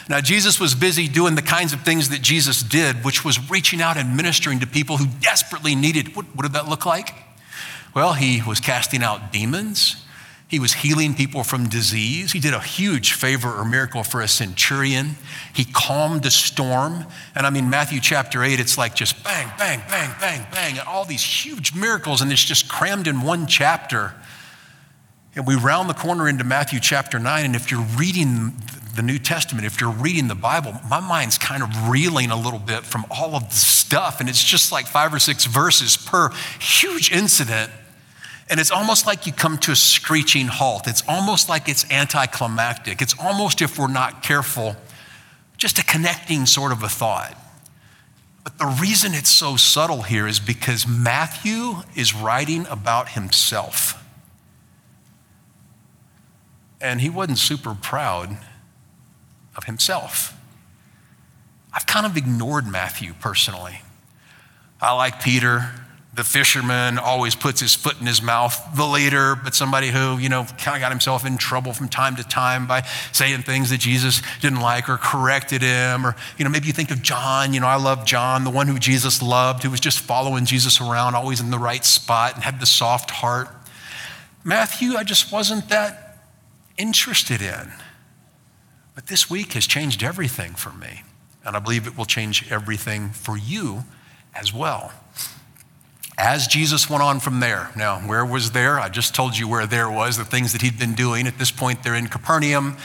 Now, 0.08 0.20
Jesus 0.20 0.60
was 0.60 0.74
busy 0.74 1.08
doing 1.08 1.34
the 1.34 1.42
kinds 1.42 1.72
of 1.72 1.82
things 1.82 2.10
that 2.10 2.20
Jesus 2.20 2.62
did, 2.62 3.04
which 3.04 3.24
was 3.24 3.50
reaching 3.50 3.80
out 3.80 3.96
and 3.96 4.16
ministering 4.16 4.60
to 4.60 4.66
people 4.66 4.98
who 4.98 5.06
desperately 5.20 5.74
needed. 5.74 6.14
What, 6.14 6.26
what 6.34 6.42
did 6.42 6.52
that 6.52 6.68
look 6.68 6.84
like? 6.84 7.14
Well, 7.94 8.14
he 8.14 8.42
was 8.42 8.60
casting 8.60 9.02
out 9.02 9.32
demons. 9.32 10.03
He 10.54 10.61
was 10.61 10.73
healing 10.73 11.14
people 11.14 11.42
from 11.42 11.68
disease. 11.68 12.30
He 12.30 12.38
did 12.38 12.54
a 12.54 12.61
huge 12.61 13.14
favor 13.14 13.52
or 13.52 13.64
miracle 13.64 14.04
for 14.04 14.20
a 14.20 14.28
centurion. 14.28 15.16
He 15.52 15.64
calmed 15.64 16.25
a 16.26 16.30
storm. 16.30 17.06
And 17.34 17.44
I 17.44 17.50
mean, 17.50 17.68
Matthew 17.68 17.99
chapter 17.99 18.44
8, 18.44 18.61
it's 18.61 18.78
like 18.78 18.94
just 18.94 19.25
bang, 19.25 19.50
bang, 19.58 19.82
bang, 19.88 20.14
bang, 20.20 20.46
bang, 20.52 20.78
and 20.78 20.87
all 20.87 21.04
these 21.04 21.25
huge 21.25 21.75
miracles, 21.75 22.23
and 22.23 22.30
it's 22.30 22.44
just 22.44 22.68
crammed 22.68 23.08
in 23.08 23.23
one 23.23 23.49
chapter. 23.49 24.14
And 25.34 25.44
we 25.44 25.56
round 25.56 25.90
the 25.90 25.94
corner 25.94 26.28
into 26.28 26.44
Matthew 26.44 26.78
chapter 26.78 27.18
9, 27.18 27.44
and 27.44 27.56
if 27.56 27.73
you're 27.73 27.84
reading 27.99 28.52
the 28.94 29.02
New 29.02 29.18
Testament, 29.18 29.66
if 29.66 29.80
you're 29.80 29.90
reading 29.90 30.28
the 30.28 30.37
Bible, 30.37 30.73
my 30.88 31.00
mind's 31.00 31.37
kind 31.37 31.64
of 31.64 31.88
reeling 31.88 32.30
a 32.30 32.40
little 32.40 32.61
bit 32.61 32.84
from 32.84 33.06
all 33.11 33.34
of 33.34 33.49
the 33.49 33.56
stuff, 33.56 34.20
and 34.20 34.28
it's 34.28 34.44
just 34.44 34.70
like 34.70 34.87
five 34.87 35.12
or 35.12 35.18
six 35.18 35.46
verses 35.46 35.96
per 35.96 36.30
huge 36.61 37.11
incident. 37.11 37.73
And 38.50 38.60
it's 38.60 38.70
almost 38.70 39.06
like 39.06 39.26
you 39.26 39.32
come 39.32 39.56
to 39.58 39.72
a 39.72 39.76
screeching 39.76 40.48
halt. 40.48 40.86
It's 40.86 41.02
almost 41.08 41.48
like 41.48 41.68
it's 41.68 41.90
anticlimactic. 41.90 43.00
It's 43.00 43.14
almost, 43.18 43.62
if 43.62 43.78
we're 43.78 43.88
not 43.88 44.22
careful, 44.22 44.76
just 45.56 45.78
a 45.78 45.84
connecting 45.84 46.44
sort 46.44 46.72
of 46.72 46.82
a 46.82 46.88
thought. 46.88 47.36
But 48.42 48.58
the 48.58 48.66
reason 48.66 49.14
it's 49.14 49.30
so 49.30 49.56
subtle 49.56 50.02
here 50.02 50.26
is 50.26 50.38
because 50.38 50.86
Matthew 50.86 51.76
is 51.96 52.14
writing 52.14 52.66
about 52.66 53.10
himself. 53.10 54.04
And 56.82 57.00
he 57.00 57.08
wasn't 57.08 57.38
super 57.38 57.74
proud 57.74 58.36
of 59.56 59.64
himself. 59.64 60.36
I've 61.72 61.86
kind 61.86 62.04
of 62.04 62.18
ignored 62.18 62.66
Matthew 62.66 63.14
personally. 63.14 63.80
I 64.82 64.92
like 64.92 65.22
Peter, 65.22 65.70
the 66.14 66.23
fisherman, 66.23 66.99
always 66.99 67.35
puts 67.35 67.61
his 67.61 67.75
foot 67.75 68.00
in 68.00 68.06
his 68.06 68.23
mouth, 68.23 68.56
the 68.76 68.85
leader, 68.85 69.35
but 69.35 69.52
somebody 69.52 69.88
who, 69.88 70.16
you 70.18 70.28
know, 70.28 70.44
kind 70.59 70.76
of 70.76 70.80
got 70.80 70.92
himself 70.92 71.26
in 71.26 71.37
trouble 71.37 71.73
from 71.73 71.88
time 71.88 72.14
to 72.16 72.23
time 72.23 72.68
by 72.68 72.83
saying 73.11 73.42
things 73.42 73.71
that 73.71 73.78
Jesus 73.78 74.23
didn't 74.40 74.61
like 74.61 74.88
or 74.88 74.97
corrected 74.97 75.61
him. 75.61 76.06
Or, 76.06 76.14
you 76.38 76.44
know, 76.44 76.50
maybe 76.50 76.68
you 76.68 76.73
think 76.73 76.92
of 76.92 77.02
John, 77.02 77.52
you 77.52 77.59
know, 77.59 77.66
I 77.66 77.76
love 77.76 78.06
John, 78.06 78.44
the 78.44 78.50
one 78.50 78.68
who 78.68 78.78
Jesus 78.78 79.23
loved, 79.23 79.64
who 79.64 79.71
was 79.71 79.80
just 79.80 79.99
following 79.99 80.44
Jesus 80.44 80.80
around, 80.80 81.16
always 81.16 81.40
in 81.40 81.50
the 81.50 81.59
right 81.59 81.85
spot 81.85 82.35
and 82.37 82.44
had 82.44 82.61
the 82.61 82.66
soft 82.66 83.11
heart. 83.11 83.49
Matthew, 84.44 84.94
I 84.94 85.02
just 85.02 85.33
wasn't 85.33 85.68
that 85.71 86.18
interested 86.78 87.42
in. 87.42 87.73
But 88.94 89.09
this 89.09 89.28
week 89.28 89.54
has 89.54 89.66
changed 89.66 90.04
everything 90.04 90.54
for 90.54 90.71
me. 90.71 91.02
And 91.44 91.56
I 91.56 91.59
believe 91.59 91.88
it 91.88 91.99
will 91.99 92.04
change 92.04 92.50
everything 92.52 93.11
for 93.11 93.37
you 93.37 93.85
as 94.33 94.54
well. 94.54 94.92
As 96.16 96.47
Jesus 96.47 96.88
went 96.88 97.02
on 97.02 97.18
from 97.18 97.40
there, 97.40 97.71
now, 97.75 97.99
where 97.99 98.25
was 98.25 98.52
there? 98.52 98.78
I 98.78 98.88
just 98.88 99.16
told 99.16 99.37
you 99.37 99.49
where 99.49 99.66
there 99.66 99.90
was, 99.90 100.16
the 100.16 100.25
things 100.25 100.52
that 100.52 100.62
he'd 100.62 100.78
been 100.78 100.94
doing. 100.94 101.26
At 101.26 101.38
this 101.38 101.50
point, 101.50 101.83
they're 101.83 101.97
in 101.97 102.06
Capernaum, 102.06 102.76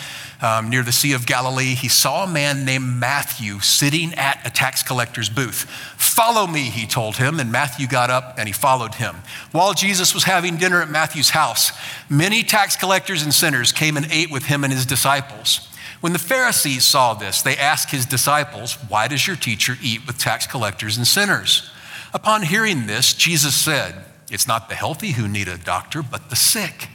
um, 0.42 0.72
near 0.72 0.82
the 0.82 0.92
Sea 0.92 1.14
of 1.14 1.28
Galilee. 1.28 1.76
He 1.76 1.90
saw 1.90 2.24
a 2.24 2.28
man 2.28 2.66
named 2.66 2.86
Matthew 2.86 3.60
sitting 3.60 4.16
at 4.16 4.42
a 4.48 4.50
tax 4.50 4.82
collector's 4.82 5.30
booth. 5.30 5.70
Follow 5.96 6.48
me, 6.48 6.72
he 6.72 6.88
told 6.88 7.18
him, 7.18 7.40
and 7.40 7.52
Matthew 7.52 7.86
got 7.86 8.10
up 8.10 8.34
and 8.40 8.50
he 8.50 8.54
followed 8.54 8.96
him. 8.96 9.18
While 9.52 9.76
Jesus 9.76 10.16
was 10.16 10.24
having 10.24 10.58
dinner 10.58 10.82
at 10.82 10.90
Matthew's 10.90 11.30
house, 11.30 11.72
many 12.10 12.42
tax 12.42 12.76
collectors 12.76 13.22
and 13.22 13.32
sinners 13.34 13.72
came 13.72 13.96
and 13.96 14.08
ate 14.12 14.32
with 14.32 14.46
him 14.46 14.64
and 14.64 14.74
his 14.74 14.88
disciples. 14.88 15.68
When 16.02 16.14
the 16.14 16.20
Pharisees 16.20 16.84
saw 16.84 17.14
this, 17.14 17.44
they 17.44 17.58
asked 17.58 17.92
his 17.92 18.08
disciples, 18.08 18.74
Why 18.88 19.08
does 19.08 19.28
your 19.28 19.36
teacher 19.36 19.76
eat 19.84 20.08
with 20.08 20.18
tax 20.18 20.48
collectors 20.48 20.98
and 20.98 21.06
sinners? 21.06 21.70
Upon 22.14 22.44
hearing 22.44 22.88
this, 22.88 23.14
Jesus 23.14 23.56
said, 23.56 24.06
It's 24.32 24.48
not 24.48 24.70
the 24.70 24.76
healthy 24.76 25.12
who 25.12 25.28
need 25.28 25.48
a 25.48 25.58
doctor, 25.58 26.02
but 26.02 26.30
the 26.30 26.36
sick. 26.36 26.90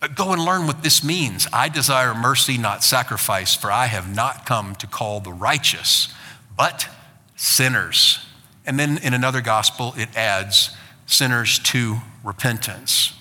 But 0.00 0.14
go 0.14 0.32
and 0.32 0.44
learn 0.44 0.66
what 0.66 0.82
this 0.82 1.02
means. 1.02 1.46
I 1.52 1.68
desire 1.68 2.14
mercy, 2.14 2.58
not 2.58 2.84
sacrifice, 2.84 3.54
for 3.54 3.70
I 3.70 3.86
have 3.86 4.14
not 4.14 4.46
come 4.46 4.74
to 4.76 4.86
call 4.86 5.20
the 5.20 5.32
righteous, 5.32 6.12
but 6.56 6.88
sinners. 7.34 8.18
And 8.64 8.78
then 8.78 8.98
in 8.98 9.14
another 9.14 9.40
gospel, 9.40 9.94
it 9.96 10.14
adds 10.16 10.76
sinners 11.06 11.58
to 11.60 11.98
repentance. 12.24 13.14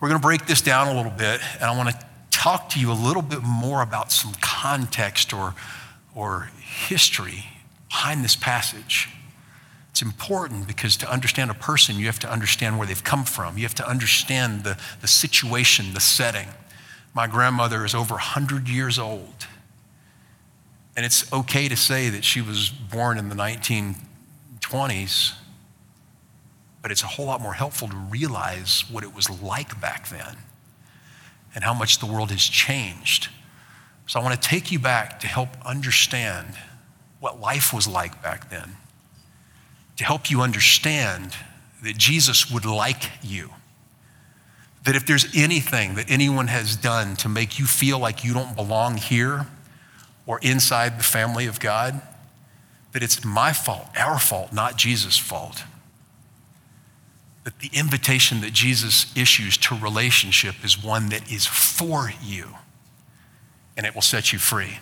We're 0.00 0.08
going 0.08 0.20
to 0.20 0.26
break 0.26 0.46
this 0.46 0.60
down 0.60 0.88
a 0.88 0.94
little 0.94 1.12
bit, 1.12 1.40
and 1.54 1.64
I 1.64 1.76
want 1.76 1.90
to 1.90 2.06
talk 2.30 2.70
to 2.70 2.80
you 2.80 2.90
a 2.90 2.94
little 2.94 3.22
bit 3.22 3.42
more 3.42 3.82
about 3.82 4.10
some 4.10 4.32
context 4.40 5.32
or, 5.32 5.54
or 6.14 6.50
history 6.60 7.44
behind 7.88 8.24
this 8.24 8.34
passage. 8.34 9.08
It's 9.92 10.02
important 10.02 10.66
because 10.66 10.96
to 10.98 11.10
understand 11.10 11.50
a 11.50 11.54
person, 11.54 11.98
you 11.98 12.06
have 12.06 12.18
to 12.20 12.32
understand 12.32 12.78
where 12.78 12.86
they've 12.86 13.04
come 13.04 13.24
from. 13.24 13.56
You 13.56 13.64
have 13.64 13.74
to 13.76 13.88
understand 13.88 14.64
the, 14.64 14.78
the 15.02 15.06
situation, 15.06 15.92
the 15.92 16.00
setting. 16.00 16.48
My 17.14 17.26
grandmother 17.26 17.84
is 17.84 17.94
over 17.94 18.14
100 18.14 18.68
years 18.68 18.98
old. 18.98 19.46
And 20.96 21.06
it's 21.06 21.30
okay 21.32 21.68
to 21.68 21.76
say 21.76 22.08
that 22.08 22.24
she 22.24 22.40
was 22.40 22.70
born 22.70 23.18
in 23.18 23.28
the 23.28 23.34
1920s, 23.34 25.34
but 26.80 26.90
it's 26.90 27.02
a 27.02 27.06
whole 27.06 27.26
lot 27.26 27.40
more 27.40 27.54
helpful 27.54 27.88
to 27.88 27.96
realize 27.96 28.84
what 28.90 29.04
it 29.04 29.14
was 29.14 29.28
like 29.42 29.80
back 29.80 30.08
then 30.08 30.36
and 31.54 31.64
how 31.64 31.74
much 31.74 31.98
the 31.98 32.06
world 32.06 32.30
has 32.30 32.42
changed. 32.42 33.28
So 34.06 34.20
I 34.20 34.22
want 34.22 34.40
to 34.40 34.48
take 34.48 34.72
you 34.72 34.78
back 34.78 35.20
to 35.20 35.26
help 35.26 35.48
understand 35.64 36.54
what 37.20 37.40
life 37.40 37.72
was 37.72 37.86
like 37.86 38.22
back 38.22 38.50
then, 38.50 38.76
to 40.02 40.06
help 40.06 40.32
you 40.32 40.40
understand 40.40 41.32
that 41.84 41.96
Jesus 41.96 42.50
would 42.50 42.64
like 42.64 43.10
you. 43.22 43.50
That 44.84 44.96
if 44.96 45.06
there's 45.06 45.26
anything 45.32 45.94
that 45.94 46.10
anyone 46.10 46.48
has 46.48 46.74
done 46.74 47.14
to 47.16 47.28
make 47.28 47.60
you 47.60 47.66
feel 47.66 48.00
like 48.00 48.24
you 48.24 48.34
don't 48.34 48.56
belong 48.56 48.96
here 48.96 49.46
or 50.26 50.40
inside 50.40 50.98
the 50.98 51.04
family 51.04 51.46
of 51.46 51.60
God, 51.60 52.02
that 52.90 53.04
it's 53.04 53.24
my 53.24 53.52
fault, 53.52 53.86
our 53.96 54.18
fault, 54.18 54.52
not 54.52 54.76
Jesus' 54.76 55.16
fault 55.16 55.62
that 57.44 57.58
the 57.58 57.70
invitation 57.72 58.40
that 58.40 58.52
Jesus 58.52 59.14
issues 59.16 59.56
to 59.56 59.74
relationship 59.76 60.64
is 60.64 60.82
one 60.82 61.08
that 61.08 61.30
is 61.30 61.46
for 61.46 62.12
you 62.22 62.48
and 63.76 63.84
it 63.84 63.94
will 63.94 64.02
set 64.02 64.32
you 64.32 64.38
free. 64.38 64.78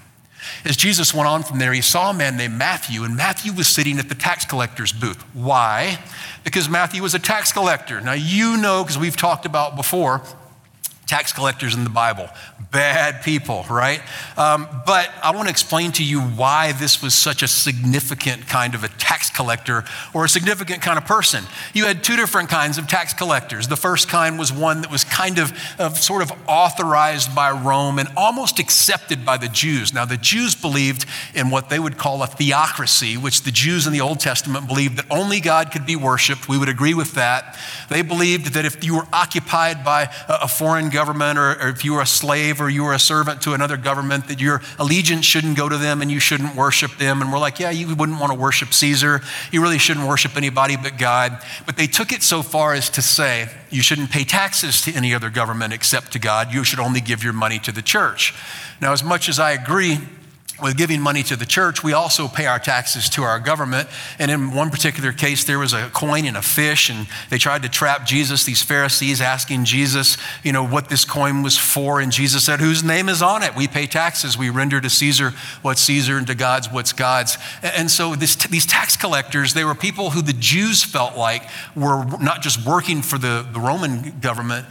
As 0.65 0.77
Jesus 0.77 1.15
went 1.15 1.29
on 1.29 1.43
from 1.43 1.59
there, 1.59 1.73
he 1.73 1.81
saw 1.81 2.11
a 2.11 2.15
man 2.15 2.37
named 2.37 2.55
Matthew, 2.55 3.05
and 3.05 3.17
Matthew 3.17 3.53
was 3.53 3.69
sitting 3.69 3.99
at 3.99 4.09
the 4.09 4.15
tax 4.15 4.45
collector's 4.45 4.93
booth. 4.93 5.21
Why? 5.35 5.99
Because 6.45 6.69
Matthew 6.69 7.03
was 7.03 7.15
a 7.15 7.19
tax 7.19 7.53
collector. 7.53 8.01
Now, 8.01 8.13
you 8.13 8.57
know, 8.57 8.83
because 8.83 8.99
we've 8.99 9.17
talked 9.17 9.47
about 9.47 9.77
before, 9.77 10.23
tax 11.11 11.33
collectors 11.33 11.75
in 11.75 11.83
the 11.83 11.91
Bible. 11.91 12.31
Bad 12.71 13.25
people, 13.25 13.67
right? 13.69 14.01
Um, 14.37 14.69
but 14.87 15.11
I 15.25 15.33
want 15.35 15.49
to 15.49 15.51
explain 15.51 15.91
to 15.93 16.05
you 16.05 16.21
why 16.21 16.71
this 16.71 17.03
was 17.03 17.15
such 17.15 17.43
a 17.43 17.49
significant 17.49 18.47
kind 18.47 18.77
of 18.77 18.85
a 18.85 18.89
tax 18.91 19.29
collector 19.29 19.83
or 20.15 20.25
a 20.25 20.29
significant 20.29 20.83
kind 20.83 20.97
of 20.97 21.05
person. 21.05 21.43
You 21.75 21.87
had 21.87 22.05
two 22.05 22.15
different 22.15 22.49
kinds 22.49 22.79
of 22.79 22.87
tax 22.87 23.13
collectors. 23.13 23.67
The 23.67 23.77
first 23.77 24.09
kind 24.09 24.39
was 24.39 24.53
one 24.53 24.83
that 24.83 24.91
was 24.93 25.03
kind 25.03 25.41
of, 25.41 25.53
of 25.81 25.99
sort 25.99 26.23
of 26.23 26.31
authorized 26.47 27.35
by 27.35 27.51
Rome 27.51 27.99
and 27.99 28.09
almost 28.17 28.61
accepted 28.61 29.27
by 29.27 29.37
the 29.37 29.49
Jews. 29.49 29.93
Now, 29.93 30.05
the 30.05 30.17
Jews 30.17 30.55
believed 30.55 31.07
in 31.35 31.51
what 31.51 31.71
they 31.71 31.81
would 31.81 31.99
call 31.99 32.23
a 32.23 32.29
theocracy, 32.29 33.17
which 33.17 33.43
the 33.43 33.51
Jews 33.51 33.85
in 33.85 33.93
the 33.93 34.01
Old 34.01 34.21
Testament 34.21 34.69
believed 34.69 34.97
that 34.99 35.07
only 35.11 35.41
God 35.41 35.73
could 35.73 35.87
be 35.87 35.97
worshiped. 35.97 36.49
We 36.49 36.57
would 36.57 36.69
agree 36.69 36.95
with 36.95 37.15
that. 37.15 37.59
They 37.89 38.03
believed 38.03 38.55
that 38.55 38.65
if 38.65 38.85
you 38.85 38.95
were 38.95 39.09
occupied 39.13 39.83
by 39.85 40.09
a 40.29 40.47
foreign 40.47 40.85
government, 40.85 41.00
government 41.01 41.39
or, 41.39 41.53
or, 41.53 41.69
if 41.69 41.83
you 41.83 41.95
were 41.95 42.03
a 42.03 42.07
slave 42.07 42.61
or 42.61 42.69
you 42.69 42.85
were 42.85 42.93
a 42.93 42.99
servant 42.99 43.41
to 43.41 43.55
another 43.55 43.79
government, 43.79 44.29
that 44.29 44.39
your 44.39 44.61
allegiance 44.79 45.25
shouldn't 45.25 45.57
go 45.57 45.67
to 45.67 45.79
them 45.79 46.03
and 46.03 46.11
you 46.11 46.21
shouldn't 46.21 46.55
worship 46.55 46.99
them. 46.99 47.23
And 47.23 47.33
we're 47.33 47.39
like, 47.39 47.59
yeah, 47.59 47.71
you 47.71 47.95
wouldn't 47.97 48.21
want 48.21 48.31
to 48.33 48.39
worship 48.39 48.75
Caesar. 48.75 49.23
You 49.51 49.63
really 49.63 49.79
shouldn't 49.79 50.07
worship 50.07 50.37
anybody 50.37 50.77
but 50.77 50.99
God. 50.99 51.43
But 51.65 51.79
they 51.79 51.87
took 51.87 52.13
it 52.13 52.23
so 52.23 52.43
far 52.43 52.75
as 52.75 52.91
to 52.91 53.01
say, 53.01 53.49
you 53.71 53.81
shouldn't 53.81 54.11
pay 54.11 54.25
taxes 54.25 54.83
to 54.83 54.93
any 54.93 55.15
other 55.15 55.31
government 55.31 55.73
except 55.73 56.13
to 56.13 56.19
God. 56.19 56.53
You 56.53 56.65
should 56.65 56.81
only 56.81 57.01
give 57.01 57.25
your 57.25 57.33
money 57.33 57.59
to 57.61 57.73
the 57.73 57.83
church. 57.83 58.35
Now, 58.83 58.93
as 58.93 59.03
much 59.03 59.31
as 59.31 59.39
I 59.39 59.53
agree, 59.53 59.99
with 60.63 60.77
giving 60.77 61.01
money 61.01 61.23
to 61.25 61.37
the 61.37 61.47
church, 61.47 61.83
we 61.83 61.93
also 61.93 62.29
pay 62.29 62.47
our 62.47 62.59
taxes 62.59 63.09
to 63.11 63.23
our 63.23 63.39
government. 63.39 63.89
And 64.19 64.31
in 64.31 64.53
one 64.55 64.71
particular 64.71 65.13
case, 65.13 65.45
there 65.45 65.59
was 65.59 65.73
a 65.73 65.89
coin 65.91 66.27
and 66.27 66.37
a 66.37 66.43
fish, 66.43 66.91
and 66.91 67.07
they 67.31 67.39
tried 67.39 67.63
to 67.63 67.69
trap 67.69 68.07
Jesus, 68.07 68.45
these 68.45 68.63
Pharisees 68.63 69.21
asking 69.21 69.65
Jesus, 69.65 70.17
you 70.43 70.53
know, 70.53 70.67
what 70.67 70.89
this 70.89 71.05
coin 71.05 71.43
was 71.43 71.57
for. 71.57 72.01
And 72.01 72.13
Jesus 72.13 72.45
said, 72.45 72.61
Whose 72.61 72.85
name 72.85 73.09
is 73.09 73.23
on 73.23 73.43
it? 73.43 73.57
We 73.57 73.69
pay 73.69 73.87
taxes. 73.87 74.37
We 74.37 74.51
render 74.51 74.81
to 74.81 74.91
Caesar 74.91 75.33
what's 75.63 75.81
Caesar 75.83 76.17
and 76.17 76.27
to 76.27 76.35
God's 76.35 76.71
what's 76.71 76.93
God's. 76.93 77.39
And 77.63 77.91
so 77.91 78.15
this, 78.15 78.37
these 78.37 78.67
tax 78.67 78.97
collectors, 78.97 79.55
they 79.55 79.65
were 79.65 79.75
people 79.75 80.11
who 80.11 80.23
the 80.23 80.33
Jews 80.33 80.83
felt 80.83 81.17
like 81.17 81.43
were 81.75 82.05
not 82.21 82.43
just 82.43 82.67
working 82.67 83.03
for 83.03 83.19
the, 83.19 83.47
the 83.53 83.61
Roman 83.61 84.19
government, 84.21 84.67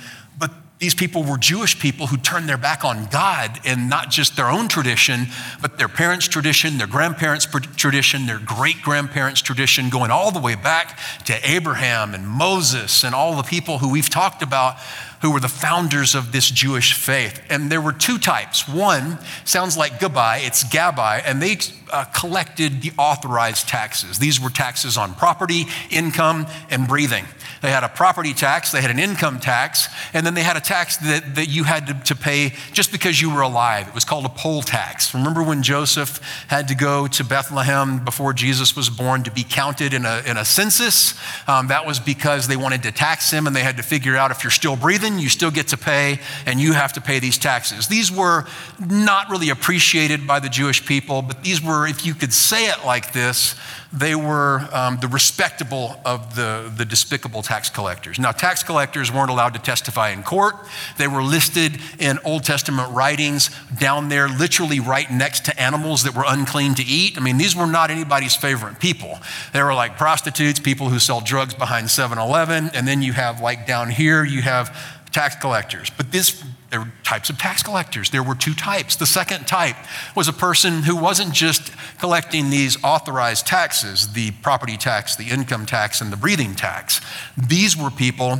these 0.79 0.95
people 0.95 1.23
were 1.23 1.37
Jewish 1.37 1.77
people 1.77 2.07
who 2.07 2.15
turned 2.15 2.47
their 2.47 2.57
back 2.57 2.85
on 2.85 3.07
God 3.07 3.59
and 3.65 3.89
not 3.89 4.09
just 4.09 4.37
their 4.37 4.49
own 4.49 4.69
tradition, 4.69 5.27
but 5.61 5.77
their 5.77 5.89
parents' 5.89 6.29
tradition, 6.29 6.77
their 6.77 6.87
grandparents' 6.87 7.45
tradition, 7.75 8.25
their 8.25 8.39
great 8.39 8.81
grandparents' 8.81 9.41
tradition, 9.41 9.89
going 9.89 10.09
all 10.09 10.31
the 10.31 10.39
way 10.39 10.55
back 10.55 10.97
to 11.25 11.37
Abraham 11.49 12.13
and 12.13 12.25
Moses 12.25 13.03
and 13.03 13.13
all 13.13 13.35
the 13.35 13.43
people 13.43 13.79
who 13.79 13.91
we've 13.91 14.09
talked 14.09 14.41
about 14.41 14.77
who 15.21 15.31
were 15.31 15.39
the 15.39 15.47
founders 15.49 16.15
of 16.15 16.31
this 16.31 16.49
Jewish 16.49 16.93
faith. 16.93 17.41
And 17.49 17.71
there 17.71 17.81
were 17.81 17.93
two 17.93 18.17
types. 18.17 18.67
One 18.67 19.17
sounds 19.45 19.77
like 19.77 19.99
Gabbai, 19.99 20.45
it's 20.45 20.63
Gabbai, 20.63 21.21
and 21.25 21.41
they 21.41 21.57
uh, 21.91 22.05
collected 22.05 22.81
the 22.81 22.91
authorized 22.97 23.67
taxes. 23.67 24.19
These 24.19 24.39
were 24.39 24.49
taxes 24.49 24.97
on 24.97 25.13
property, 25.15 25.65
income, 25.89 26.47
and 26.69 26.87
breathing. 26.87 27.25
They 27.61 27.71
had 27.71 27.83
a 27.83 27.89
property 27.89 28.33
tax, 28.33 28.71
they 28.71 28.81
had 28.81 28.91
an 28.91 28.99
income 28.99 29.39
tax, 29.39 29.87
and 30.13 30.25
then 30.25 30.33
they 30.33 30.43
had 30.43 30.55
a 30.55 30.61
tax 30.61 30.97
that, 30.97 31.35
that 31.35 31.49
you 31.49 31.65
had 31.65 31.87
to, 31.87 31.93
to 32.13 32.15
pay 32.15 32.53
just 32.71 32.91
because 32.91 33.19
you 33.21 33.33
were 33.33 33.41
alive. 33.41 33.87
It 33.87 33.93
was 33.93 34.05
called 34.05 34.25
a 34.25 34.29
poll 34.29 34.61
tax. 34.61 35.13
Remember 35.13 35.43
when 35.43 35.61
Joseph 35.63 36.21
had 36.47 36.69
to 36.69 36.75
go 36.75 37.07
to 37.07 37.23
Bethlehem 37.23 38.03
before 38.05 38.33
Jesus 38.33 38.75
was 38.75 38.89
born 38.89 39.23
to 39.23 39.31
be 39.31 39.43
counted 39.43 39.93
in 39.93 40.05
a, 40.05 40.21
in 40.25 40.37
a 40.37 40.45
census? 40.45 41.19
Um, 41.47 41.67
that 41.67 41.85
was 41.85 41.99
because 41.99 42.47
they 42.47 42.55
wanted 42.55 42.83
to 42.83 42.91
tax 42.91 43.31
him 43.31 43.47
and 43.47 43.55
they 43.55 43.63
had 43.63 43.77
to 43.77 43.83
figure 43.83 44.15
out 44.15 44.31
if 44.31 44.43
you're 44.43 44.51
still 44.51 44.75
breathing, 44.77 45.08
you 45.17 45.29
still 45.29 45.51
get 45.51 45.69
to 45.69 45.77
pay, 45.77 46.19
and 46.45 46.59
you 46.59 46.73
have 46.73 46.93
to 46.93 47.01
pay 47.01 47.19
these 47.19 47.37
taxes. 47.37 47.87
These 47.87 48.11
were 48.11 48.45
not 48.79 49.29
really 49.29 49.49
appreciated 49.49 50.27
by 50.27 50.39
the 50.39 50.49
Jewish 50.49 50.85
people, 50.85 51.21
but 51.21 51.43
these 51.43 51.63
were, 51.63 51.87
if 51.87 52.05
you 52.05 52.13
could 52.13 52.33
say 52.33 52.65
it 52.65 52.85
like 52.85 53.13
this, 53.13 53.55
they 53.91 54.13
were 54.13 54.67
um, 54.71 54.99
the 55.01 55.07
respectable 55.07 55.99
of 56.05 56.35
the, 56.35 56.71
the 56.75 56.85
despicable 56.85 57.41
tax 57.41 57.69
collectors. 57.69 58.19
Now, 58.19 58.31
tax 58.31 58.61
collectors 58.61 59.11
weren't 59.11 59.31
allowed 59.31 59.55
to 59.55 59.59
testify 59.59 60.09
in 60.09 60.21
court. 60.21 60.55
They 60.97 61.07
were 61.07 61.23
listed 61.23 61.79
in 61.97 62.19
Old 62.23 62.43
Testament 62.43 62.93
writings 62.93 63.49
down 63.79 64.09
there, 64.09 64.27
literally 64.27 64.79
right 64.79 65.09
next 65.09 65.45
to 65.45 65.59
animals 65.59 66.03
that 66.03 66.15
were 66.15 66.25
unclean 66.27 66.75
to 66.75 66.83
eat. 66.83 67.17
I 67.17 67.21
mean, 67.21 67.37
these 67.37 67.55
were 67.55 67.65
not 67.65 67.89
anybody's 67.89 68.35
favorite 68.35 68.79
people. 68.79 69.19
They 69.53 69.63
were 69.63 69.73
like 69.73 69.97
prostitutes, 69.97 70.59
people 70.59 70.89
who 70.89 70.99
sell 70.99 71.21
drugs 71.21 71.55
behind 71.55 71.89
7 71.89 72.19
Eleven, 72.19 72.69
and 72.73 72.87
then 72.87 73.01
you 73.01 73.13
have, 73.13 73.41
like 73.41 73.65
down 73.65 73.89
here, 73.89 74.23
you 74.23 74.41
have 74.41 74.75
tax 75.11 75.35
collectors. 75.35 75.89
But 75.89 76.11
this 76.11 76.43
there 76.69 76.81
were 76.81 76.91
types 77.03 77.29
of 77.29 77.37
tax 77.37 77.63
collectors. 77.63 78.11
There 78.11 78.21
were 78.21 78.35
two 78.35 78.53
types. 78.53 78.95
The 78.95 79.05
second 79.05 79.47
type 79.47 79.75
was 80.15 80.27
a 80.27 80.33
person 80.33 80.83
who 80.83 80.95
wasn't 80.95 81.33
just 81.33 81.71
collecting 81.97 82.49
these 82.49 82.81
authorized 82.83 83.47
taxes 83.47 84.13
the 84.13 84.31
property 84.43 84.77
tax, 84.77 85.15
the 85.15 85.29
income 85.29 85.65
tax, 85.65 86.01
and 86.01 86.11
the 86.11 86.17
breathing 86.17 86.55
tax. 86.55 87.01
These 87.37 87.75
were 87.75 87.89
people 87.89 88.39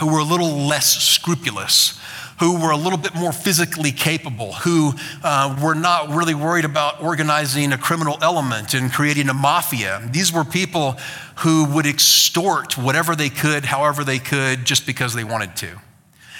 who 0.00 0.12
were 0.12 0.18
a 0.18 0.24
little 0.24 0.66
less 0.66 1.02
scrupulous. 1.02 2.00
Who 2.40 2.60
were 2.60 2.72
a 2.72 2.76
little 2.76 2.98
bit 2.98 3.14
more 3.14 3.30
physically 3.30 3.92
capable, 3.92 4.54
who 4.54 4.94
uh, 5.22 5.56
were 5.62 5.74
not 5.74 6.08
really 6.08 6.34
worried 6.34 6.64
about 6.64 7.00
organizing 7.00 7.72
a 7.72 7.78
criminal 7.78 8.18
element 8.20 8.74
and 8.74 8.92
creating 8.92 9.28
a 9.28 9.34
mafia. 9.34 10.02
These 10.10 10.32
were 10.32 10.42
people 10.42 10.96
who 11.36 11.66
would 11.66 11.86
extort 11.86 12.76
whatever 12.76 13.14
they 13.14 13.28
could, 13.28 13.66
however 13.66 14.02
they 14.02 14.18
could, 14.18 14.64
just 14.64 14.86
because 14.86 15.14
they 15.14 15.22
wanted 15.22 15.54
to. 15.56 15.78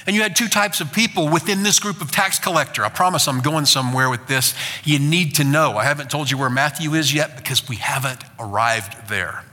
And 0.07 0.17
you 0.17 0.23
had 0.23 0.35
two 0.35 0.49
types 0.49 0.81
of 0.81 0.93
people 0.93 1.29
within 1.29 1.63
this 1.63 1.79
group 1.79 2.01
of 2.01 2.11
tax 2.11 2.39
collector. 2.39 2.85
I 2.85 2.89
promise 2.89 3.29
I'm 3.29 3.41
going 3.41 3.67
somewhere 3.67 4.11
with 4.11 4.27
this. 4.27 4.55
You 4.85 4.99
need 4.99 5.37
to 5.37 5.45
know. 5.45 5.77
I 5.77 5.85
haven't 5.85 6.11
told 6.11 6.31
you 6.31 6.39
where 6.39 6.51
Matthew 6.51 6.95
is 6.95 7.15
yet 7.15 7.37
because 7.37 7.69
we 7.69 7.77
haven't 7.77 8.21
arrived 8.39 9.09
there. 9.09 9.45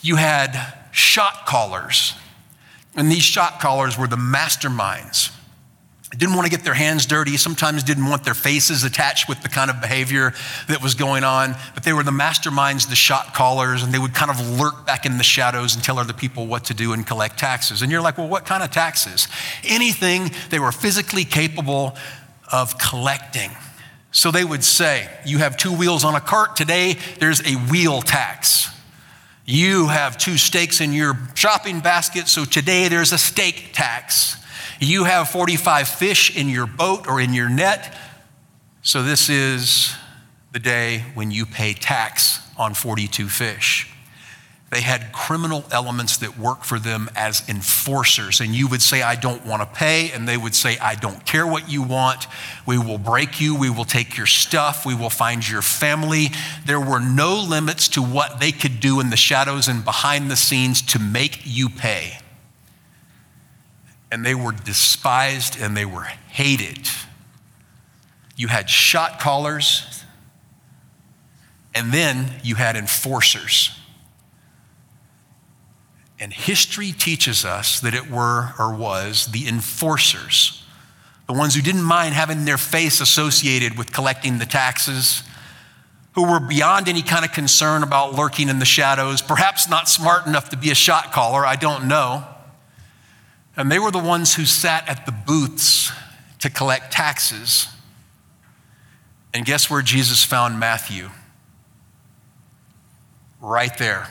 You 0.00 0.16
had 0.16 0.74
shot 0.90 1.46
callers, 1.46 2.14
and 2.96 3.10
these 3.10 3.22
shot 3.22 3.60
callers 3.60 3.96
were 3.96 4.08
the 4.08 4.16
masterminds 4.16 5.30
didn't 6.16 6.34
want 6.34 6.44
to 6.44 6.50
get 6.50 6.64
their 6.64 6.74
hands 6.74 7.06
dirty, 7.06 7.36
sometimes 7.36 7.82
didn't 7.82 8.06
want 8.06 8.24
their 8.24 8.34
faces 8.34 8.84
attached 8.84 9.28
with 9.28 9.42
the 9.42 9.48
kind 9.48 9.70
of 9.70 9.80
behavior 9.80 10.34
that 10.68 10.82
was 10.82 10.94
going 10.94 11.24
on, 11.24 11.54
but 11.74 11.84
they 11.84 11.92
were 11.92 12.02
the 12.02 12.10
masterminds, 12.10 12.88
the 12.88 12.96
shot 12.96 13.34
callers, 13.34 13.82
and 13.82 13.92
they 13.92 13.98
would 13.98 14.12
kind 14.14 14.30
of 14.30 14.60
lurk 14.60 14.86
back 14.86 15.06
in 15.06 15.16
the 15.16 15.24
shadows 15.24 15.74
and 15.74 15.82
tell 15.82 15.98
other 15.98 16.12
people 16.12 16.46
what 16.46 16.64
to 16.66 16.74
do 16.74 16.92
and 16.92 17.06
collect 17.06 17.38
taxes. 17.38 17.80
And 17.80 17.90
you're 17.90 18.02
like, 18.02 18.18
well, 18.18 18.28
what 18.28 18.44
kind 18.44 18.62
of 18.62 18.70
taxes? 18.70 19.26
Anything 19.64 20.30
they 20.50 20.58
were 20.58 20.72
physically 20.72 21.24
capable 21.24 21.96
of 22.52 22.78
collecting. 22.78 23.50
So 24.12 24.30
they 24.30 24.44
would 24.44 24.62
say, 24.62 25.08
You 25.24 25.38
have 25.38 25.56
two 25.56 25.72
wheels 25.72 26.04
on 26.04 26.14
a 26.14 26.20
cart. 26.20 26.54
Today, 26.54 26.98
there's 27.18 27.40
a 27.40 27.54
wheel 27.70 28.02
tax. 28.02 28.68
You 29.44 29.88
have 29.88 30.18
two 30.18 30.36
steaks 30.36 30.80
in 30.80 30.92
your 30.92 31.18
shopping 31.34 31.80
basket. 31.80 32.28
So 32.28 32.44
today, 32.44 32.88
there's 32.88 33.12
a 33.12 33.18
steak 33.18 33.70
tax. 33.72 34.36
You 34.84 35.04
have 35.04 35.28
45 35.28 35.86
fish 35.86 36.36
in 36.36 36.48
your 36.48 36.66
boat 36.66 37.06
or 37.06 37.20
in 37.20 37.32
your 37.34 37.48
net. 37.48 37.96
So 38.82 39.04
this 39.04 39.28
is 39.28 39.94
the 40.52 40.58
day 40.58 41.04
when 41.14 41.30
you 41.30 41.46
pay 41.46 41.72
tax 41.72 42.40
on 42.58 42.74
42 42.74 43.28
fish. 43.28 43.88
They 44.72 44.80
had 44.80 45.12
criminal 45.12 45.64
elements 45.70 46.16
that 46.16 46.36
work 46.36 46.64
for 46.64 46.80
them 46.80 47.08
as 47.14 47.48
enforcers. 47.48 48.40
And 48.40 48.56
you 48.56 48.66
would 48.66 48.82
say, 48.82 49.02
I 49.02 49.14
don't 49.14 49.46
want 49.46 49.62
to 49.62 49.66
pay. 49.66 50.10
And 50.10 50.26
they 50.26 50.36
would 50.36 50.56
say, 50.56 50.76
I 50.78 50.96
don't 50.96 51.24
care 51.24 51.46
what 51.46 51.70
you 51.70 51.84
want. 51.84 52.26
We 52.66 52.76
will 52.76 52.98
break 52.98 53.40
you. 53.40 53.54
We 53.54 53.70
will 53.70 53.84
take 53.84 54.16
your 54.16 54.26
stuff. 54.26 54.84
We 54.84 54.96
will 54.96 55.10
find 55.10 55.48
your 55.48 55.62
family. 55.62 56.30
There 56.66 56.80
were 56.80 57.00
no 57.00 57.36
limits 57.36 57.86
to 57.90 58.02
what 58.02 58.40
they 58.40 58.50
could 58.50 58.80
do 58.80 58.98
in 58.98 59.10
the 59.10 59.16
shadows 59.16 59.68
and 59.68 59.84
behind 59.84 60.28
the 60.28 60.36
scenes 60.36 60.82
to 60.82 60.98
make 60.98 61.42
you 61.44 61.68
pay 61.68 62.18
and 64.12 64.26
they 64.26 64.34
were 64.34 64.52
despised 64.52 65.58
and 65.58 65.74
they 65.74 65.86
were 65.86 66.02
hated. 66.02 66.86
You 68.36 68.48
had 68.48 68.68
shot 68.68 69.18
callers, 69.18 70.04
and 71.74 71.92
then 71.92 72.30
you 72.44 72.56
had 72.56 72.76
enforcers. 72.76 73.70
And 76.20 76.30
history 76.30 76.92
teaches 76.92 77.46
us 77.46 77.80
that 77.80 77.94
it 77.94 78.10
were 78.10 78.50
or 78.58 78.74
was 78.74 79.28
the 79.28 79.48
enforcers, 79.48 80.62
the 81.26 81.32
ones 81.32 81.54
who 81.54 81.62
didn't 81.62 81.82
mind 81.82 82.14
having 82.14 82.44
their 82.44 82.58
face 82.58 83.00
associated 83.00 83.78
with 83.78 83.92
collecting 83.94 84.36
the 84.36 84.46
taxes, 84.46 85.22
who 86.16 86.30
were 86.30 86.38
beyond 86.38 86.86
any 86.86 87.00
kind 87.00 87.24
of 87.24 87.32
concern 87.32 87.82
about 87.82 88.14
lurking 88.14 88.50
in 88.50 88.58
the 88.58 88.66
shadows, 88.66 89.22
perhaps 89.22 89.70
not 89.70 89.88
smart 89.88 90.26
enough 90.26 90.50
to 90.50 90.58
be 90.58 90.70
a 90.70 90.74
shot 90.74 91.12
caller, 91.12 91.46
I 91.46 91.56
don't 91.56 91.88
know. 91.88 92.26
And 93.56 93.70
they 93.70 93.78
were 93.78 93.90
the 93.90 93.98
ones 93.98 94.34
who 94.34 94.44
sat 94.44 94.88
at 94.88 95.04
the 95.04 95.12
booths 95.12 95.92
to 96.38 96.50
collect 96.50 96.92
taxes. 96.92 97.68
And 99.34 99.44
guess 99.44 99.70
where 99.70 99.82
Jesus 99.82 100.24
found 100.24 100.58
Matthew? 100.58 101.10
Right 103.40 103.76
there. 103.78 104.08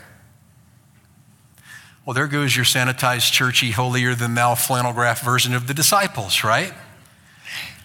Well, 2.05 2.13
there 2.13 2.27
goes 2.27 2.55
your 2.55 2.65
sanitized, 2.65 3.31
churchy, 3.31 3.71
holier 3.71 4.15
than 4.15 4.33
thou 4.33 4.55
flannel 4.55 4.93
graph 4.93 5.21
version 5.21 5.53
of 5.53 5.67
the 5.67 5.73
disciples, 5.73 6.43
right? 6.43 6.73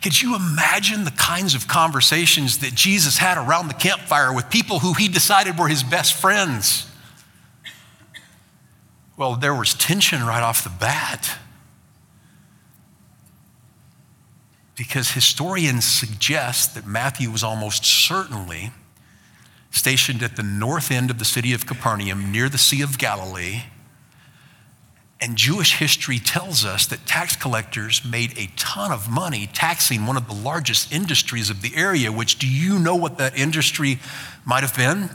Could 0.02 0.20
you 0.20 0.36
imagine 0.36 1.04
the 1.04 1.10
kinds 1.10 1.54
of 1.54 1.68
conversations 1.68 2.58
that 2.58 2.74
Jesus 2.74 3.18
had 3.18 3.38
around 3.38 3.68
the 3.68 3.74
campfire 3.74 4.32
with 4.32 4.48
people 4.50 4.78
who 4.78 4.94
he 4.94 5.08
decided 5.08 5.58
were 5.58 5.68
his 5.68 5.82
best 5.82 6.14
friends? 6.14 6.90
Well, 9.16 9.36
there 9.36 9.54
was 9.54 9.74
tension 9.74 10.24
right 10.24 10.42
off 10.42 10.62
the 10.62 10.70
bat. 10.70 11.38
Because 14.76 15.12
historians 15.12 15.84
suggest 15.84 16.74
that 16.74 16.86
Matthew 16.86 17.30
was 17.30 17.42
almost 17.42 17.84
certainly 17.84 18.70
stationed 19.70 20.22
at 20.22 20.36
the 20.36 20.42
north 20.42 20.90
end 20.90 21.10
of 21.10 21.18
the 21.18 21.24
city 21.24 21.52
of 21.52 21.66
Capernaum 21.66 22.30
near 22.30 22.48
the 22.48 22.58
Sea 22.58 22.82
of 22.82 22.98
Galilee. 22.98 23.64
And 25.18 25.36
Jewish 25.36 25.76
history 25.76 26.18
tells 26.18 26.64
us 26.64 26.86
that 26.86 27.06
tax 27.06 27.36
collectors 27.36 28.04
made 28.04 28.38
a 28.38 28.50
ton 28.56 28.92
of 28.92 29.10
money 29.10 29.48
taxing 29.52 30.04
one 30.04 30.18
of 30.18 30.28
the 30.28 30.34
largest 30.34 30.92
industries 30.92 31.48
of 31.48 31.62
the 31.62 31.74
area, 31.74 32.12
which 32.12 32.38
do 32.38 32.46
you 32.46 32.78
know 32.78 32.96
what 32.96 33.16
that 33.16 33.36
industry 33.36 33.98
might 34.44 34.62
have 34.62 34.76
been? 34.76 35.08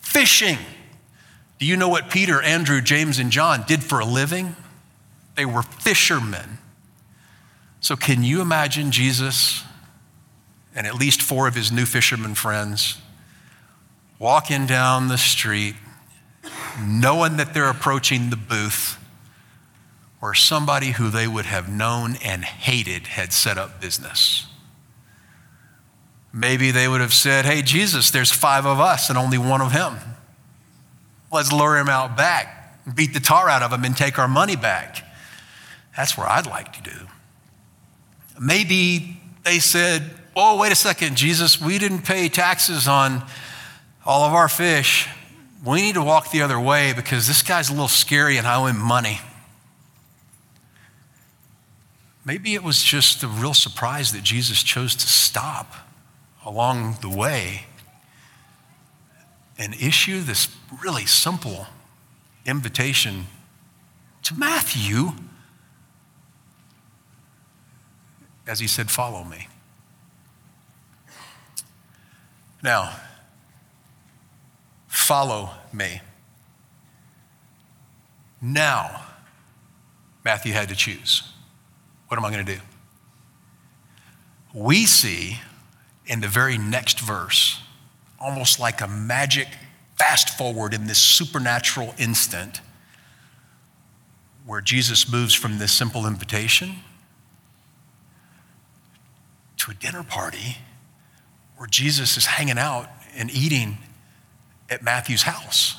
Fishing. 0.00 0.58
Do 1.58 1.66
you 1.66 1.76
know 1.76 1.88
what 1.88 2.10
Peter, 2.10 2.40
Andrew, 2.42 2.80
James, 2.80 3.18
and 3.18 3.32
John 3.32 3.64
did 3.66 3.82
for 3.82 3.98
a 3.98 4.04
living? 4.04 4.54
They 5.34 5.44
were 5.44 5.62
fishermen. 5.62 6.58
So, 7.84 7.96
can 7.96 8.24
you 8.24 8.40
imagine 8.40 8.92
Jesus 8.92 9.62
and 10.74 10.86
at 10.86 10.94
least 10.94 11.20
four 11.20 11.46
of 11.46 11.54
his 11.54 11.70
new 11.70 11.84
fisherman 11.84 12.34
friends 12.34 12.96
walking 14.18 14.64
down 14.64 15.08
the 15.08 15.18
street, 15.18 15.74
knowing 16.80 17.36
that 17.36 17.52
they're 17.52 17.68
approaching 17.68 18.30
the 18.30 18.36
booth 18.36 18.96
where 20.18 20.32
somebody 20.32 20.92
who 20.92 21.10
they 21.10 21.28
would 21.28 21.44
have 21.44 21.68
known 21.68 22.16
and 22.24 22.42
hated 22.42 23.06
had 23.06 23.34
set 23.34 23.58
up 23.58 23.82
business? 23.82 24.46
Maybe 26.32 26.70
they 26.70 26.88
would 26.88 27.02
have 27.02 27.12
said, 27.12 27.44
Hey, 27.44 27.60
Jesus, 27.60 28.10
there's 28.10 28.32
five 28.32 28.64
of 28.64 28.80
us 28.80 29.10
and 29.10 29.18
only 29.18 29.36
one 29.36 29.60
of 29.60 29.72
him. 29.72 29.98
Let's 31.30 31.52
lure 31.52 31.76
him 31.76 31.90
out 31.90 32.16
back, 32.16 32.82
beat 32.94 33.12
the 33.12 33.20
tar 33.20 33.50
out 33.50 33.60
of 33.60 33.74
him, 33.74 33.84
and 33.84 33.94
take 33.94 34.18
our 34.18 34.26
money 34.26 34.56
back. 34.56 35.04
That's 35.94 36.16
where 36.16 36.26
I'd 36.26 36.46
like 36.46 36.72
to 36.82 36.90
do. 36.90 37.08
Maybe 38.44 39.16
they 39.42 39.58
said, 39.58 40.10
Oh, 40.36 40.58
wait 40.58 40.70
a 40.70 40.76
second, 40.76 41.16
Jesus, 41.16 41.60
we 41.60 41.78
didn't 41.78 42.02
pay 42.02 42.28
taxes 42.28 42.86
on 42.86 43.24
all 44.04 44.24
of 44.24 44.34
our 44.34 44.48
fish. 44.48 45.08
We 45.64 45.80
need 45.80 45.94
to 45.94 46.02
walk 46.02 46.30
the 46.30 46.42
other 46.42 46.60
way 46.60 46.92
because 46.92 47.26
this 47.26 47.40
guy's 47.42 47.70
a 47.70 47.72
little 47.72 47.88
scary 47.88 48.36
and 48.36 48.46
I 48.46 48.56
owe 48.56 48.66
him 48.66 48.78
money. 48.78 49.20
Maybe 52.24 52.54
it 52.54 52.62
was 52.62 52.82
just 52.82 53.22
a 53.22 53.28
real 53.28 53.54
surprise 53.54 54.12
that 54.12 54.22
Jesus 54.22 54.62
chose 54.62 54.94
to 54.96 55.06
stop 55.06 55.72
along 56.44 56.98
the 57.00 57.08
way 57.08 57.64
and 59.56 59.72
issue 59.74 60.20
this 60.20 60.48
really 60.82 61.06
simple 61.06 61.66
invitation 62.44 63.26
to 64.24 64.34
Matthew 64.34 65.12
as 68.46 68.60
he 68.60 68.66
said, 68.66 68.90
Follow 68.90 69.24
me. 69.24 69.48
Now, 72.62 72.94
follow 74.88 75.50
me. 75.72 76.00
Now, 78.40 79.02
Matthew 80.24 80.52
had 80.52 80.68
to 80.70 80.74
choose. 80.74 81.22
What 82.08 82.16
am 82.16 82.24
I 82.24 82.30
going 82.30 82.44
to 82.44 82.54
do? 82.54 82.60
We 84.54 84.86
see 84.86 85.38
in 86.06 86.20
the 86.20 86.28
very 86.28 86.56
next 86.56 87.00
verse, 87.00 87.60
almost 88.18 88.60
like 88.60 88.80
a 88.80 88.88
magic 88.88 89.48
Fast 89.96 90.36
forward 90.36 90.74
in 90.74 90.86
this 90.86 90.98
supernatural 90.98 91.94
instant 91.98 92.60
where 94.44 94.60
Jesus 94.60 95.10
moves 95.10 95.32
from 95.32 95.58
this 95.58 95.72
simple 95.72 96.06
invitation 96.06 96.76
to 99.64 99.70
a 99.70 99.74
dinner 99.74 100.02
party 100.02 100.58
where 101.56 101.66
Jesus 101.66 102.18
is 102.18 102.26
hanging 102.26 102.58
out 102.58 102.86
and 103.16 103.30
eating 103.30 103.78
at 104.68 104.82
Matthew's 104.82 105.22
house. 105.22 105.76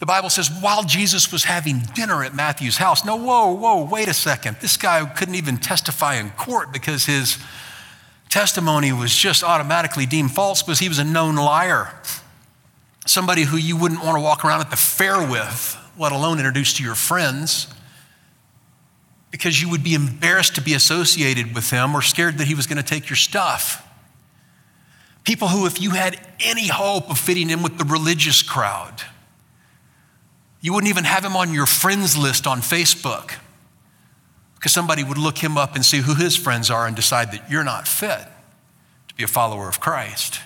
The 0.00 0.06
Bible 0.06 0.28
says 0.28 0.50
while 0.60 0.82
Jesus 0.82 1.30
was 1.30 1.44
having 1.44 1.80
dinner 1.94 2.24
at 2.24 2.34
Matthew's 2.34 2.76
house, 2.76 3.04
no, 3.04 3.14
whoa, 3.14 3.52
whoa, 3.52 3.84
wait 3.84 4.08
a 4.08 4.14
second. 4.14 4.56
This 4.60 4.76
guy 4.76 5.04
couldn't 5.06 5.36
even 5.36 5.58
testify 5.58 6.16
in 6.16 6.30
court 6.30 6.72
because 6.72 7.06
his 7.06 7.38
testimony 8.28 8.92
was 8.92 9.14
just 9.14 9.44
automatically 9.44 10.06
deemed 10.06 10.32
false 10.32 10.60
because 10.62 10.80
he 10.80 10.88
was 10.88 10.98
a 10.98 11.04
known 11.04 11.36
liar. 11.36 11.92
Somebody 13.06 13.42
who 13.42 13.56
you 13.56 13.76
wouldn't 13.76 14.02
want 14.02 14.16
to 14.16 14.20
walk 14.20 14.44
around 14.44 14.62
at 14.62 14.70
the 14.70 14.76
fair 14.76 15.18
with, 15.18 15.76
let 15.96 16.10
alone 16.10 16.38
introduce 16.38 16.74
to 16.74 16.82
your 16.82 16.96
friends, 16.96 17.68
because 19.38 19.62
you 19.62 19.70
would 19.70 19.84
be 19.84 19.94
embarrassed 19.94 20.56
to 20.56 20.60
be 20.60 20.74
associated 20.74 21.54
with 21.54 21.70
him 21.70 21.94
or 21.94 22.02
scared 22.02 22.38
that 22.38 22.48
he 22.48 22.56
was 22.56 22.66
going 22.66 22.76
to 22.76 22.82
take 22.82 23.08
your 23.08 23.16
stuff. 23.16 23.88
People 25.22 25.46
who, 25.46 25.64
if 25.64 25.80
you 25.80 25.90
had 25.90 26.18
any 26.40 26.66
hope 26.66 27.08
of 27.08 27.20
fitting 27.20 27.48
in 27.48 27.62
with 27.62 27.78
the 27.78 27.84
religious 27.84 28.42
crowd, 28.42 29.00
you 30.60 30.72
wouldn't 30.72 30.90
even 30.90 31.04
have 31.04 31.24
him 31.24 31.36
on 31.36 31.54
your 31.54 31.66
friends 31.66 32.18
list 32.18 32.48
on 32.48 32.58
Facebook 32.58 33.34
because 34.56 34.72
somebody 34.72 35.04
would 35.04 35.18
look 35.18 35.38
him 35.38 35.56
up 35.56 35.76
and 35.76 35.84
see 35.84 35.98
who 35.98 36.16
his 36.16 36.34
friends 36.34 36.68
are 36.68 36.88
and 36.88 36.96
decide 36.96 37.30
that 37.30 37.48
you're 37.48 37.62
not 37.62 37.86
fit 37.86 38.26
to 39.06 39.14
be 39.14 39.22
a 39.22 39.28
follower 39.28 39.68
of 39.68 39.78
Christ. 39.78 40.40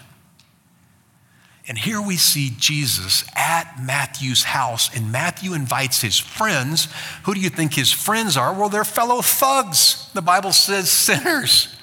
And 1.68 1.78
here 1.78 2.02
we 2.02 2.16
see 2.16 2.50
Jesus 2.58 3.24
at 3.36 3.80
Matthew's 3.80 4.42
house, 4.42 4.94
and 4.94 5.12
Matthew 5.12 5.54
invites 5.54 6.02
his 6.02 6.18
friends. 6.18 6.88
Who 7.24 7.34
do 7.34 7.40
you 7.40 7.50
think 7.50 7.74
his 7.74 7.92
friends 7.92 8.36
are? 8.36 8.52
Well, 8.52 8.68
they're 8.68 8.84
fellow 8.84 9.22
thugs. 9.22 10.10
The 10.12 10.22
Bible 10.22 10.52
says 10.52 10.90
sinners. 10.90 11.74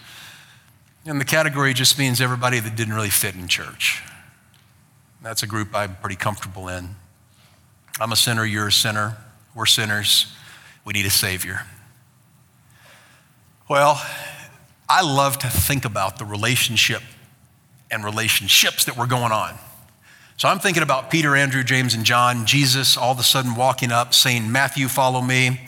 And 1.05 1.19
the 1.19 1.25
category 1.25 1.73
just 1.73 1.97
means 1.97 2.19
everybody 2.19 2.59
that 2.59 2.75
didn't 2.75 2.93
really 2.93 3.09
fit 3.09 3.35
in 3.35 3.47
church. 3.47 4.03
That's 5.21 5.43
a 5.43 5.47
group 5.47 5.73
I'm 5.73 5.95
pretty 5.95 6.17
comfortable 6.17 6.67
in. 6.67 6.95
I'm 8.01 8.11
a 8.11 8.17
sinner, 8.17 8.45
you're 8.45 8.67
a 8.67 8.71
sinner, 8.71 9.17
we're 9.55 9.65
sinners. 9.65 10.33
We 10.85 10.93
need 10.93 11.05
a 11.05 11.11
Savior. 11.11 11.61
Well, 13.69 14.01
I 14.87 15.03
love 15.03 15.37
to 15.39 15.47
think 15.47 15.85
about 15.85 16.17
the 16.17 16.25
relationship 16.25 17.03
and 17.91 18.03
relationships 18.03 18.85
that 18.85 18.97
were 18.97 19.07
going 19.07 19.31
on. 19.31 19.55
So 20.37 20.47
I'm 20.47 20.59
thinking 20.59 20.83
about 20.83 21.11
Peter, 21.11 21.35
Andrew, 21.35 21.63
James, 21.63 21.93
and 21.93 22.05
John, 22.05 22.45
Jesus 22.45 22.95
all 22.95 23.11
of 23.11 23.19
a 23.19 23.23
sudden 23.23 23.55
walking 23.55 23.91
up 23.91 24.13
saying, 24.13 24.51
Matthew, 24.51 24.87
follow 24.87 25.21
me 25.21 25.59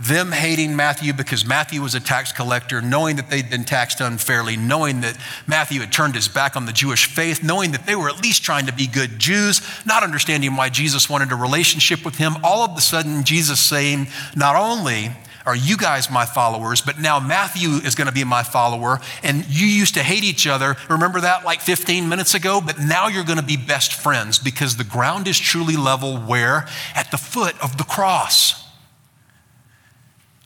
them 0.00 0.32
hating 0.32 0.74
Matthew 0.74 1.12
because 1.12 1.44
Matthew 1.44 1.82
was 1.82 1.94
a 1.94 2.00
tax 2.00 2.32
collector, 2.32 2.80
knowing 2.80 3.16
that 3.16 3.28
they'd 3.28 3.50
been 3.50 3.64
taxed 3.64 4.00
unfairly, 4.00 4.56
knowing 4.56 5.02
that 5.02 5.16
Matthew 5.46 5.80
had 5.80 5.92
turned 5.92 6.14
his 6.14 6.26
back 6.26 6.56
on 6.56 6.64
the 6.64 6.72
Jewish 6.72 7.04
faith, 7.04 7.42
knowing 7.42 7.72
that 7.72 7.84
they 7.84 7.94
were 7.94 8.08
at 8.08 8.22
least 8.22 8.42
trying 8.42 8.64
to 8.66 8.72
be 8.72 8.86
good 8.86 9.18
Jews, 9.18 9.60
not 9.84 10.02
understanding 10.02 10.56
why 10.56 10.70
Jesus 10.70 11.10
wanted 11.10 11.32
a 11.32 11.36
relationship 11.36 12.02
with 12.02 12.16
him. 12.16 12.36
All 12.42 12.64
of 12.64 12.76
a 12.78 12.80
sudden, 12.80 13.24
Jesus 13.24 13.60
saying, 13.60 14.08
Not 14.34 14.56
only 14.56 15.10
are 15.46 15.56
you 15.56 15.76
guys 15.76 16.10
my 16.10 16.26
followers, 16.26 16.80
but 16.80 16.98
now 16.98 17.18
Matthew 17.20 17.70
is 17.70 17.94
going 17.94 18.08
to 18.08 18.12
be 18.12 18.24
my 18.24 18.42
follower, 18.42 19.00
and 19.22 19.46
you 19.48 19.66
used 19.66 19.94
to 19.94 20.02
hate 20.02 20.24
each 20.24 20.46
other. 20.46 20.76
Remember 20.88 21.20
that 21.20 21.44
like 21.44 21.60
15 21.60 22.08
minutes 22.08 22.34
ago? 22.34 22.60
But 22.60 22.78
now 22.78 23.08
you're 23.08 23.24
going 23.24 23.38
to 23.38 23.44
be 23.44 23.56
best 23.56 23.94
friends 23.94 24.38
because 24.38 24.76
the 24.76 24.84
ground 24.84 25.28
is 25.28 25.38
truly 25.38 25.76
level 25.76 26.18
where? 26.18 26.66
At 26.94 27.10
the 27.10 27.18
foot 27.18 27.54
of 27.62 27.78
the 27.78 27.84
cross. 27.84 28.60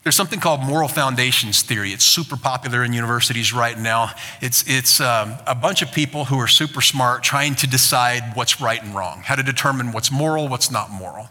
There's 0.05 0.15
something 0.15 0.39
called 0.39 0.61
moral 0.61 0.89
foundations 0.89 1.63
theory. 1.63 1.91
It's 1.91 2.05
super 2.05 2.37
popular 2.37 2.85
in 2.85 2.93
universities 2.93 3.55
right 3.55 3.79
now. 3.79 4.11
It's, 4.43 4.63
it's 4.69 5.01
um, 5.01 5.37
a 5.47 5.55
bunch 5.55 5.81
of 5.81 5.93
people 5.93 6.27
who 6.27 6.39
are 6.39 6.47
super 6.47 6.83
smart 6.83 7.23
trying 7.23 7.55
to 7.57 7.67
decide 7.67 8.33
what's 8.35 8.61
right 8.61 8.83
and 8.83 8.95
wrong, 8.95 9.23
how 9.25 9.35
to 9.35 9.43
determine 9.43 9.93
what's 9.93 10.13
moral, 10.13 10.47
what's 10.47 10.71
not 10.71 10.91
moral. 10.91 11.31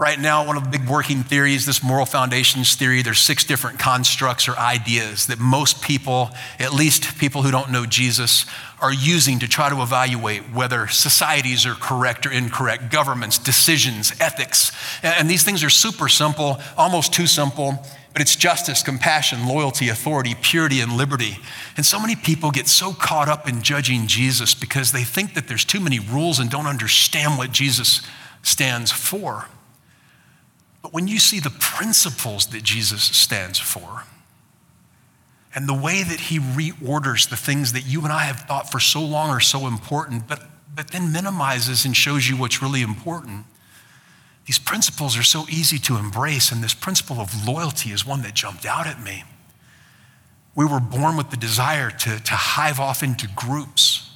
Right 0.00 0.20
now, 0.20 0.46
one 0.46 0.56
of 0.56 0.62
the 0.62 0.70
big 0.70 0.88
working 0.88 1.24
theories, 1.24 1.66
this 1.66 1.82
moral 1.82 2.06
foundations 2.06 2.76
theory, 2.76 3.02
there's 3.02 3.20
six 3.20 3.42
different 3.42 3.80
constructs 3.80 4.46
or 4.46 4.56
ideas 4.56 5.26
that 5.26 5.40
most 5.40 5.82
people, 5.82 6.30
at 6.60 6.72
least 6.72 7.18
people 7.18 7.42
who 7.42 7.50
don't 7.50 7.72
know 7.72 7.84
Jesus, 7.84 8.46
are 8.80 8.92
using 8.92 9.40
to 9.40 9.48
try 9.48 9.68
to 9.68 9.82
evaluate 9.82 10.42
whether 10.52 10.86
societies 10.86 11.66
are 11.66 11.74
correct 11.74 12.26
or 12.26 12.30
incorrect, 12.30 12.92
governments, 12.92 13.38
decisions, 13.38 14.12
ethics. 14.20 14.70
And 15.02 15.28
these 15.28 15.42
things 15.42 15.64
are 15.64 15.70
super 15.70 16.08
simple, 16.08 16.60
almost 16.76 17.12
too 17.12 17.26
simple, 17.26 17.84
but 18.12 18.22
it's 18.22 18.36
justice, 18.36 18.84
compassion, 18.84 19.48
loyalty, 19.48 19.88
authority, 19.88 20.36
purity, 20.40 20.80
and 20.80 20.92
liberty. 20.92 21.38
And 21.76 21.84
so 21.84 21.98
many 21.98 22.14
people 22.14 22.52
get 22.52 22.68
so 22.68 22.92
caught 22.92 23.28
up 23.28 23.48
in 23.48 23.62
judging 23.62 24.06
Jesus 24.06 24.54
because 24.54 24.92
they 24.92 25.02
think 25.02 25.34
that 25.34 25.48
there's 25.48 25.64
too 25.64 25.80
many 25.80 25.98
rules 25.98 26.38
and 26.38 26.48
don't 26.48 26.68
understand 26.68 27.36
what 27.36 27.50
Jesus 27.50 28.00
stands 28.44 28.92
for. 28.92 29.48
But 30.88 30.94
when 30.94 31.06
you 31.06 31.18
see 31.18 31.38
the 31.38 31.50
principles 31.50 32.46
that 32.46 32.62
Jesus 32.62 33.02
stands 33.02 33.58
for, 33.58 34.04
and 35.54 35.68
the 35.68 35.74
way 35.74 36.02
that 36.02 36.18
he 36.18 36.38
reorders 36.38 37.28
the 37.28 37.36
things 37.36 37.74
that 37.74 37.84
you 37.86 38.04
and 38.04 38.10
I 38.10 38.22
have 38.22 38.40
thought 38.48 38.72
for 38.72 38.80
so 38.80 39.04
long 39.04 39.28
are 39.28 39.38
so 39.38 39.66
important, 39.66 40.26
but, 40.26 40.44
but 40.74 40.88
then 40.88 41.12
minimizes 41.12 41.84
and 41.84 41.94
shows 41.94 42.26
you 42.26 42.38
what's 42.38 42.62
really 42.62 42.80
important. 42.80 43.44
These 44.46 44.58
principles 44.58 45.18
are 45.18 45.22
so 45.22 45.44
easy 45.50 45.78
to 45.80 45.98
embrace, 45.98 46.50
and 46.50 46.64
this 46.64 46.72
principle 46.72 47.20
of 47.20 47.46
loyalty 47.46 47.90
is 47.90 48.06
one 48.06 48.22
that 48.22 48.32
jumped 48.32 48.64
out 48.64 48.86
at 48.86 48.98
me. 48.98 49.24
We 50.54 50.64
were 50.64 50.80
born 50.80 51.18
with 51.18 51.28
the 51.28 51.36
desire 51.36 51.90
to, 51.90 52.18
to 52.18 52.32
hive 52.32 52.80
off 52.80 53.02
into 53.02 53.28
groups. 53.36 54.10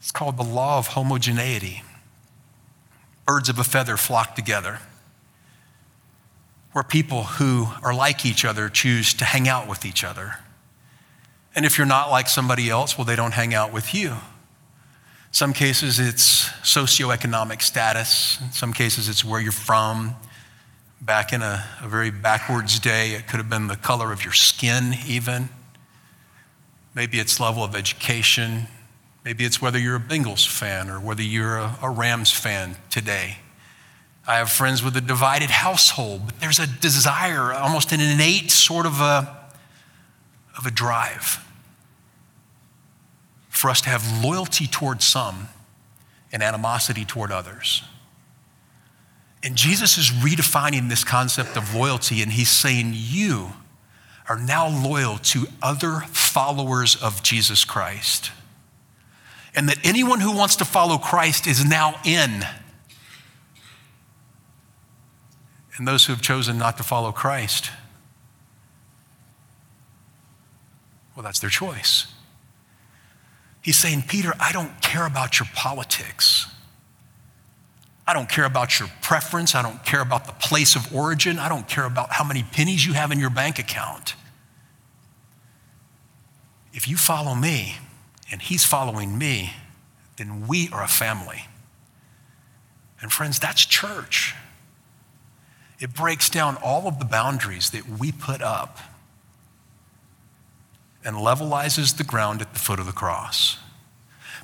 It's 0.00 0.12
called 0.12 0.36
the 0.36 0.44
law 0.44 0.76
of 0.76 0.88
homogeneity. 0.88 1.82
Birds 3.26 3.48
of 3.48 3.58
a 3.58 3.64
feather 3.64 3.96
flock 3.96 4.36
together 4.36 4.80
where 6.72 6.84
people 6.84 7.24
who 7.24 7.66
are 7.82 7.94
like 7.94 8.24
each 8.24 8.44
other 8.44 8.68
choose 8.68 9.12
to 9.14 9.24
hang 9.24 9.48
out 9.48 9.68
with 9.68 9.84
each 9.84 10.04
other. 10.04 10.36
And 11.54 11.66
if 11.66 11.78
you're 11.78 11.86
not 11.86 12.10
like 12.10 12.28
somebody 12.28 12.70
else, 12.70 12.96
well, 12.96 13.04
they 13.04 13.16
don't 13.16 13.34
hang 13.34 13.54
out 13.54 13.72
with 13.72 13.92
you. 13.92 14.16
Some 15.32 15.52
cases 15.52 15.98
it's 15.98 16.48
socioeconomic 16.62 17.62
status. 17.62 18.40
In 18.40 18.52
some 18.52 18.72
cases 18.72 19.08
it's 19.08 19.24
where 19.24 19.40
you're 19.40 19.52
from. 19.52 20.14
Back 21.00 21.32
in 21.32 21.42
a, 21.42 21.64
a 21.82 21.88
very 21.88 22.10
backwards 22.10 22.78
day, 22.78 23.12
it 23.12 23.26
could 23.26 23.38
have 23.38 23.48
been 23.48 23.68
the 23.68 23.76
color 23.76 24.12
of 24.12 24.22
your 24.22 24.34
skin, 24.34 24.94
even. 25.06 25.48
Maybe 26.94 27.18
it's 27.18 27.40
level 27.40 27.64
of 27.64 27.74
education. 27.74 28.66
Maybe 29.24 29.44
it's 29.44 29.62
whether 29.62 29.78
you're 29.78 29.96
a 29.96 30.00
Bengals 30.00 30.46
fan 30.46 30.90
or 30.90 31.00
whether 31.00 31.22
you're 31.22 31.56
a, 31.56 31.78
a 31.82 31.90
Rams 31.90 32.30
fan 32.30 32.76
today. 32.90 33.38
I 34.30 34.36
have 34.36 34.48
friends 34.52 34.80
with 34.80 34.96
a 34.96 35.00
divided 35.00 35.50
household, 35.50 36.22
but 36.24 36.38
there's 36.38 36.60
a 36.60 36.66
desire, 36.68 37.52
almost 37.52 37.90
an 37.90 38.00
innate 38.00 38.52
sort 38.52 38.86
of 38.86 39.00
a, 39.00 39.36
of 40.56 40.66
a 40.66 40.70
drive 40.70 41.44
for 43.48 43.70
us 43.70 43.80
to 43.80 43.88
have 43.88 44.24
loyalty 44.24 44.68
toward 44.68 45.02
some 45.02 45.48
and 46.30 46.44
animosity 46.44 47.04
toward 47.04 47.32
others. 47.32 47.82
And 49.42 49.56
Jesus 49.56 49.98
is 49.98 50.10
redefining 50.10 50.88
this 50.88 51.02
concept 51.02 51.56
of 51.56 51.74
loyalty, 51.74 52.22
and 52.22 52.30
he's 52.30 52.50
saying, 52.50 52.92
You 52.94 53.50
are 54.28 54.38
now 54.38 54.68
loyal 54.68 55.18
to 55.18 55.48
other 55.60 56.04
followers 56.12 56.94
of 56.94 57.24
Jesus 57.24 57.64
Christ. 57.64 58.30
And 59.56 59.68
that 59.68 59.78
anyone 59.82 60.20
who 60.20 60.36
wants 60.36 60.54
to 60.56 60.64
follow 60.64 60.98
Christ 60.98 61.48
is 61.48 61.64
now 61.64 62.00
in 62.04 62.44
and 65.80 65.88
those 65.88 66.04
who 66.04 66.12
have 66.12 66.20
chosen 66.20 66.58
not 66.58 66.76
to 66.76 66.82
follow 66.82 67.10
Christ, 67.10 67.70
well, 71.16 71.22
that's 71.22 71.40
their 71.40 71.48
choice. 71.48 72.06
He's 73.62 73.78
saying, 73.78 74.04
Peter, 74.06 74.34
I 74.38 74.52
don't 74.52 74.82
care 74.82 75.06
about 75.06 75.40
your 75.40 75.48
politics. 75.54 76.46
I 78.06 78.12
don't 78.12 78.28
care 78.28 78.44
about 78.44 78.78
your 78.78 78.90
preference. 79.00 79.54
I 79.54 79.62
don't 79.62 79.82
care 79.82 80.02
about 80.02 80.26
the 80.26 80.34
place 80.34 80.76
of 80.76 80.94
origin. 80.94 81.38
I 81.38 81.48
don't 81.48 81.66
care 81.66 81.86
about 81.86 82.12
how 82.12 82.24
many 82.24 82.42
pennies 82.42 82.84
you 82.84 82.92
have 82.92 83.10
in 83.10 83.18
your 83.18 83.30
bank 83.30 83.58
account. 83.58 84.16
If 86.74 86.88
you 86.88 86.98
follow 86.98 87.34
me 87.34 87.76
and 88.30 88.42
he's 88.42 88.66
following 88.66 89.16
me, 89.16 89.54
then 90.18 90.46
we 90.46 90.68
are 90.72 90.82
a 90.82 90.88
family. 90.88 91.46
And 93.00 93.10
friends, 93.10 93.38
that's 93.38 93.64
church. 93.64 94.34
It 95.80 95.94
breaks 95.94 96.28
down 96.28 96.56
all 96.62 96.86
of 96.86 96.98
the 96.98 97.06
boundaries 97.06 97.70
that 97.70 97.88
we 97.88 98.12
put 98.12 98.42
up 98.42 98.78
and 101.02 101.16
levelizes 101.16 101.96
the 101.96 102.04
ground 102.04 102.42
at 102.42 102.52
the 102.52 102.58
foot 102.58 102.78
of 102.78 102.84
the 102.84 102.92
cross. 102.92 103.58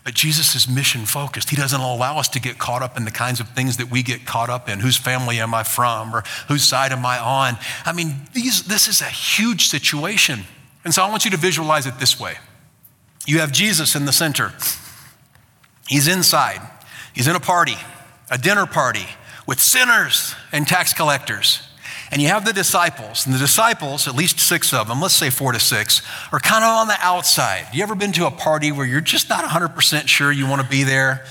But 0.03 0.15
Jesus 0.15 0.55
is 0.55 0.69
mission 0.69 1.05
focused. 1.05 1.51
He 1.51 1.57
doesn't 1.57 1.81
allow 1.81 2.19
us 2.19 2.29
to 2.29 2.41
get 2.41 2.59
caught 2.59 2.81
up 2.81 2.97
in 2.97 3.05
the 3.05 3.11
kinds 3.11 3.41
of 3.41 3.49
things 3.51 3.77
that 3.77 3.91
we 3.91 4.03
get 4.03 4.25
caught 4.25 4.49
up 4.49 4.69
in. 4.69 4.81
Whose 4.81 4.97
family 4.97 5.41
am 5.41 5.53
I 5.53 5.63
from? 5.63 6.15
Or 6.15 6.23
whose 6.49 6.63
side 6.63 6.93
am 6.93 7.05
I 7.05 7.19
on? 7.19 7.59
I 7.85 7.93
mean, 7.93 8.15
these, 8.33 8.63
this 8.63 8.89
is 8.89 9.03
a 9.03 9.07
huge 9.07 9.69
situation. 9.69 10.45
And 10.85 10.95
so 10.95 11.03
I 11.03 11.11
want 11.11 11.25
you 11.25 11.33
to 11.33 11.37
visualize 11.37 11.87
it 11.87 11.99
this 11.99 12.19
way 12.19 12.37
you 13.27 13.41
have 13.41 13.51
Jesus 13.51 13.97
in 13.97 14.07
the 14.07 14.13
center, 14.13 14.53
he's 15.89 16.07
inside, 16.07 16.61
he's 17.13 17.27
in 17.27 17.35
a 17.35 17.41
party, 17.41 17.77
a 18.31 18.39
dinner 18.39 18.67
party 18.67 19.07
with 19.47 19.61
sinners 19.61 20.35
and 20.53 20.67
tax 20.67 20.93
collectors. 20.93 21.63
And 22.11 22.23
you 22.23 22.29
have 22.29 22.45
the 22.45 22.53
disciples, 22.53 23.27
and 23.27 23.35
the 23.35 23.39
disciples, 23.39 24.07
at 24.07 24.15
least 24.15 24.39
six 24.39 24.73
of 24.73 24.87
them, 24.87 25.01
let's 25.01 25.15
say 25.15 25.29
four 25.29 25.53
to 25.53 25.59
six, 25.59 26.03
are 26.31 26.39
kind 26.39 26.65
of 26.65 26.71
on 26.71 26.87
the 26.89 26.97
outside. 27.01 27.67
You 27.73 27.83
ever 27.83 27.97
been 27.97 28.13
to 28.13 28.27
a 28.27 28.31
party 28.31 28.71
where 28.71 28.87
you're 28.87 29.01
just 29.01 29.29
not 29.29 29.45
100% 29.45 30.07
sure 30.07 30.31
you 30.31 30.47
want 30.47 30.63
to 30.63 30.69
be 30.69 30.85
there? 30.85 31.25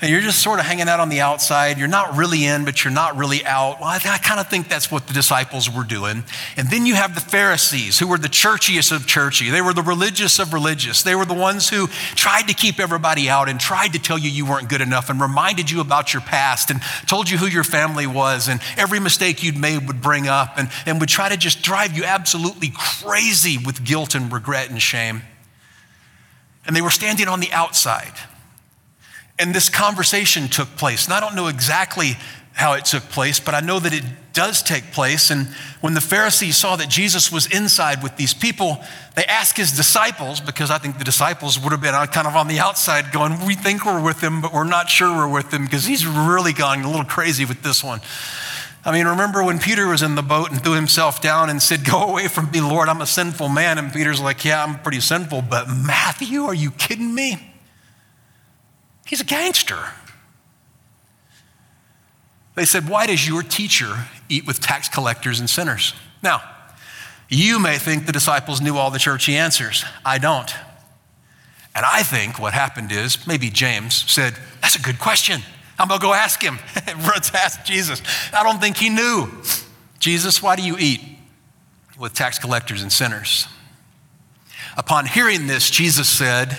And 0.00 0.10
you're 0.10 0.22
just 0.22 0.42
sort 0.42 0.60
of 0.60 0.64
hanging 0.64 0.88
out 0.88 0.98
on 0.98 1.10
the 1.10 1.20
outside. 1.20 1.76
You're 1.76 1.86
not 1.86 2.16
really 2.16 2.46
in, 2.46 2.64
but 2.64 2.82
you're 2.82 2.92
not 2.92 3.16
really 3.18 3.44
out. 3.44 3.80
Well, 3.80 3.88
I, 3.88 3.96
I 3.96 4.16
kind 4.16 4.40
of 4.40 4.48
think 4.48 4.68
that's 4.68 4.90
what 4.90 5.06
the 5.06 5.12
disciples 5.12 5.68
were 5.68 5.84
doing. 5.84 6.24
And 6.56 6.70
then 6.70 6.86
you 6.86 6.94
have 6.94 7.14
the 7.14 7.20
Pharisees, 7.20 7.98
who 7.98 8.06
were 8.06 8.16
the 8.16 8.28
churchiest 8.28 8.92
of 8.92 9.06
churchy. 9.06 9.50
They 9.50 9.60
were 9.60 9.74
the 9.74 9.82
religious 9.82 10.38
of 10.38 10.54
religious. 10.54 11.02
They 11.02 11.14
were 11.14 11.26
the 11.26 11.34
ones 11.34 11.68
who 11.68 11.88
tried 12.14 12.48
to 12.48 12.54
keep 12.54 12.80
everybody 12.80 13.28
out 13.28 13.50
and 13.50 13.60
tried 13.60 13.92
to 13.92 13.98
tell 13.98 14.18
you 14.18 14.30
you 14.30 14.46
weren't 14.46 14.70
good 14.70 14.80
enough 14.80 15.10
and 15.10 15.20
reminded 15.20 15.70
you 15.70 15.82
about 15.82 16.14
your 16.14 16.22
past 16.22 16.70
and 16.70 16.80
told 17.06 17.28
you 17.28 17.36
who 17.36 17.46
your 17.46 17.64
family 17.64 18.06
was 18.06 18.48
and 18.48 18.60
every 18.78 19.00
mistake 19.00 19.42
you'd 19.42 19.58
made 19.58 19.86
would 19.86 20.00
bring 20.00 20.28
up 20.28 20.54
and, 20.56 20.70
and 20.86 20.98
would 21.00 21.10
try 21.10 21.28
to 21.28 21.36
just 21.36 21.60
drive 21.60 21.94
you 21.94 22.04
absolutely 22.04 22.72
crazy 22.74 23.58
with 23.58 23.84
guilt 23.84 24.14
and 24.14 24.32
regret 24.32 24.70
and 24.70 24.80
shame. 24.80 25.20
And 26.66 26.74
they 26.74 26.80
were 26.80 26.90
standing 26.90 27.28
on 27.28 27.40
the 27.40 27.52
outside. 27.52 28.12
And 29.40 29.54
this 29.54 29.68
conversation 29.68 30.48
took 30.48 30.68
place. 30.76 31.06
And 31.06 31.14
I 31.14 31.20
don't 31.20 31.34
know 31.34 31.48
exactly 31.48 32.16
how 32.52 32.74
it 32.74 32.84
took 32.84 33.04
place, 33.04 33.40
but 33.40 33.54
I 33.54 33.60
know 33.60 33.78
that 33.78 33.94
it 33.94 34.04
does 34.34 34.62
take 34.62 34.92
place. 34.92 35.30
And 35.30 35.46
when 35.80 35.94
the 35.94 36.00
Pharisees 36.00 36.58
saw 36.58 36.76
that 36.76 36.90
Jesus 36.90 37.32
was 37.32 37.46
inside 37.46 38.02
with 38.02 38.16
these 38.16 38.34
people, 38.34 38.82
they 39.16 39.24
asked 39.24 39.56
his 39.56 39.72
disciples, 39.72 40.40
because 40.40 40.70
I 40.70 40.76
think 40.76 40.98
the 40.98 41.04
disciples 41.04 41.58
would 41.58 41.72
have 41.72 41.80
been 41.80 41.94
kind 42.08 42.26
of 42.26 42.36
on 42.36 42.48
the 42.48 42.58
outside 42.58 43.12
going, 43.12 43.46
We 43.46 43.54
think 43.54 43.86
we're 43.86 44.02
with 44.02 44.20
him, 44.20 44.42
but 44.42 44.52
we're 44.52 44.64
not 44.64 44.90
sure 44.90 45.16
we're 45.16 45.32
with 45.32 45.52
him 45.52 45.64
because 45.64 45.86
he's 45.86 46.06
really 46.06 46.52
gone 46.52 46.82
a 46.82 46.90
little 46.90 47.06
crazy 47.06 47.46
with 47.46 47.62
this 47.62 47.82
one. 47.82 48.00
I 48.84 48.92
mean, 48.92 49.06
remember 49.06 49.42
when 49.42 49.58
Peter 49.58 49.86
was 49.86 50.02
in 50.02 50.14
the 50.14 50.22
boat 50.22 50.50
and 50.50 50.62
threw 50.62 50.72
himself 50.74 51.20
down 51.20 51.50
and 51.50 51.62
said, 51.62 51.84
Go 51.84 52.02
away 52.02 52.28
from 52.28 52.50
me, 52.50 52.60
Lord, 52.60 52.88
I'm 52.88 53.00
a 53.00 53.06
sinful 53.06 53.48
man. 53.48 53.78
And 53.78 53.92
Peter's 53.92 54.20
like, 54.20 54.44
Yeah, 54.44 54.62
I'm 54.62 54.80
pretty 54.80 55.00
sinful, 55.00 55.42
but 55.42 55.68
Matthew, 55.68 56.42
are 56.44 56.54
you 56.54 56.70
kidding 56.72 57.14
me? 57.14 57.49
He's 59.10 59.20
a 59.20 59.24
gangster. 59.24 59.76
They 62.54 62.64
said, 62.64 62.88
Why 62.88 63.08
does 63.08 63.26
your 63.26 63.42
teacher 63.42 64.06
eat 64.28 64.46
with 64.46 64.60
tax 64.60 64.88
collectors 64.88 65.40
and 65.40 65.50
sinners? 65.50 65.94
Now, 66.22 66.42
you 67.28 67.58
may 67.58 67.76
think 67.76 68.06
the 68.06 68.12
disciples 68.12 68.60
knew 68.60 68.76
all 68.76 68.92
the 68.92 69.00
churchy 69.00 69.34
answers. 69.34 69.84
I 70.04 70.18
don't. 70.18 70.54
And 71.74 71.84
I 71.84 72.04
think 72.04 72.38
what 72.38 72.52
happened 72.54 72.92
is 72.92 73.26
maybe 73.26 73.50
James 73.50 74.08
said, 74.08 74.34
That's 74.62 74.76
a 74.76 74.80
good 74.80 75.00
question. 75.00 75.42
I'm 75.76 75.88
going 75.88 75.98
to 75.98 76.06
go 76.06 76.14
ask 76.14 76.40
him. 76.40 76.60
Let's 76.86 77.34
ask 77.34 77.64
Jesus. 77.64 78.02
I 78.32 78.44
don't 78.44 78.60
think 78.60 78.76
he 78.76 78.90
knew. 78.90 79.28
Jesus, 79.98 80.40
why 80.40 80.54
do 80.54 80.62
you 80.62 80.76
eat 80.78 81.00
with 81.98 82.14
tax 82.14 82.38
collectors 82.38 82.80
and 82.80 82.92
sinners? 82.92 83.48
Upon 84.76 85.06
hearing 85.06 85.48
this, 85.48 85.68
Jesus 85.68 86.08
said, 86.08 86.56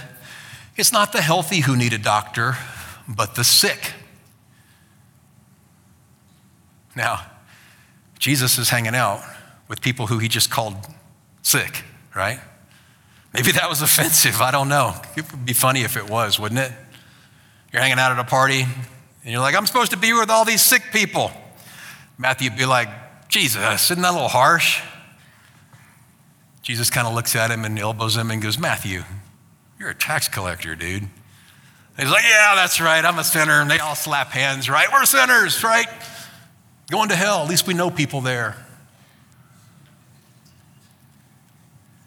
it's 0.76 0.92
not 0.92 1.12
the 1.12 1.22
healthy 1.22 1.62
who 1.62 1.76
need 1.76 1.94
a 1.94 1.98
doctor, 1.98 2.58
but 3.08 3.36
the 3.36 3.44
sick. 3.44 3.94
Now, 6.96 7.26
Jesus 8.20 8.58
is 8.58 8.70
hanging 8.70 8.96
out 8.96 9.22
with 9.68 9.82
people 9.82 10.08
who 10.08 10.20
he 10.20 10.28
just 10.28 10.50
called 10.50 10.76
sick, 11.42 11.84
right? 12.16 12.40
Maybe 13.34 13.52
that 13.54 13.70
was 13.70 13.82
offensive. 13.82 14.42
I 14.42 14.52
don't 14.52 14.68
know. 14.68 14.94
It 15.16 15.32
would 15.32 15.46
be 15.46 15.54
funny 15.54 15.82
if 15.82 15.96
it 15.96 16.10
was, 16.10 16.40
wouldn't 16.40 16.60
it? 16.60 16.72
You're 17.72 17.82
hanging 17.82 18.00
out 18.00 18.12
at 18.12 18.20
a 18.20 18.26
party 18.26 18.62
and 18.62 19.32
you're 19.32 19.40
like, 19.40 19.56
I'm 19.56 19.66
supposed 19.66 19.92
to 19.92 19.98
be 19.98 20.12
with 20.14 20.30
all 20.30 20.44
these 20.44 20.62
sick 20.62 20.84
people. 20.92 21.32
Matthew 22.18 22.50
would 22.50 22.60
be 22.60 22.66
like, 22.66 22.90
Jesus, 23.30 23.90
isn't 23.90 24.02
that 24.02 24.12
a 24.12 24.14
little 24.14 24.28
harsh? 24.28 24.82
Jesus 26.62 26.90
kind 26.90 27.08
of 27.08 27.14
looks 27.14 27.36
at 27.36 27.50
him 27.50 27.64
and 27.64 27.80
elbows 27.80 28.18
him 28.18 28.30
and 28.30 28.42
goes, 28.42 28.60
Matthew, 28.60 29.04
you're 29.82 29.89
a 29.89 29.96
tax 29.96 30.28
collector, 30.28 30.76
dude. 30.76 31.08
he's 31.98 32.12
like, 32.12 32.24
Yeah, 32.24 32.54
that's 32.56 32.80
right. 32.80 33.04
I'm 33.04 33.17
a 33.17 33.24
sinner. 33.24 33.62
And 33.62 33.70
they 33.70 33.80
all 33.80 33.96
slap 33.96 34.28
hands, 34.28 34.70
right? 34.70 34.88
We're 34.94 35.06
sinners, 35.06 35.63
right? 35.63 35.88
Going 36.91 37.10
to 37.10 37.15
hell. 37.15 37.41
At 37.41 37.50
least 37.50 37.65
we 37.65 37.74
know 37.74 37.89
people 37.89 38.22
there. 38.22 38.56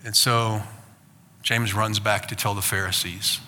And 0.04 0.14
so 0.14 0.62
James 1.42 1.74
runs 1.74 1.98
back 1.98 2.28
to 2.28 2.36
tell 2.36 2.54
the 2.54 2.62
Pharisees. 2.62 3.40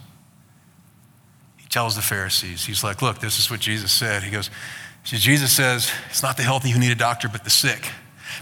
He 1.57 1.69
tells 1.69 1.95
the 1.95 2.03
Pharisees, 2.03 2.65
he's 2.67 2.83
like, 2.83 3.01
Look, 3.03 3.21
this 3.21 3.39
is 3.39 3.49
what 3.49 3.61
Jesus 3.61 3.93
said. 3.93 4.25
He 4.25 4.33
goes, 4.33 4.51
Jesus 5.05 5.53
says, 5.53 5.93
It's 6.11 6.23
not 6.23 6.37
the 6.37 6.43
healthy 6.43 6.71
who 6.71 6.81
need 6.81 6.91
a 6.91 6.97
doctor, 6.97 7.29
but 7.29 7.45
the 7.45 7.51
sick. 7.51 7.91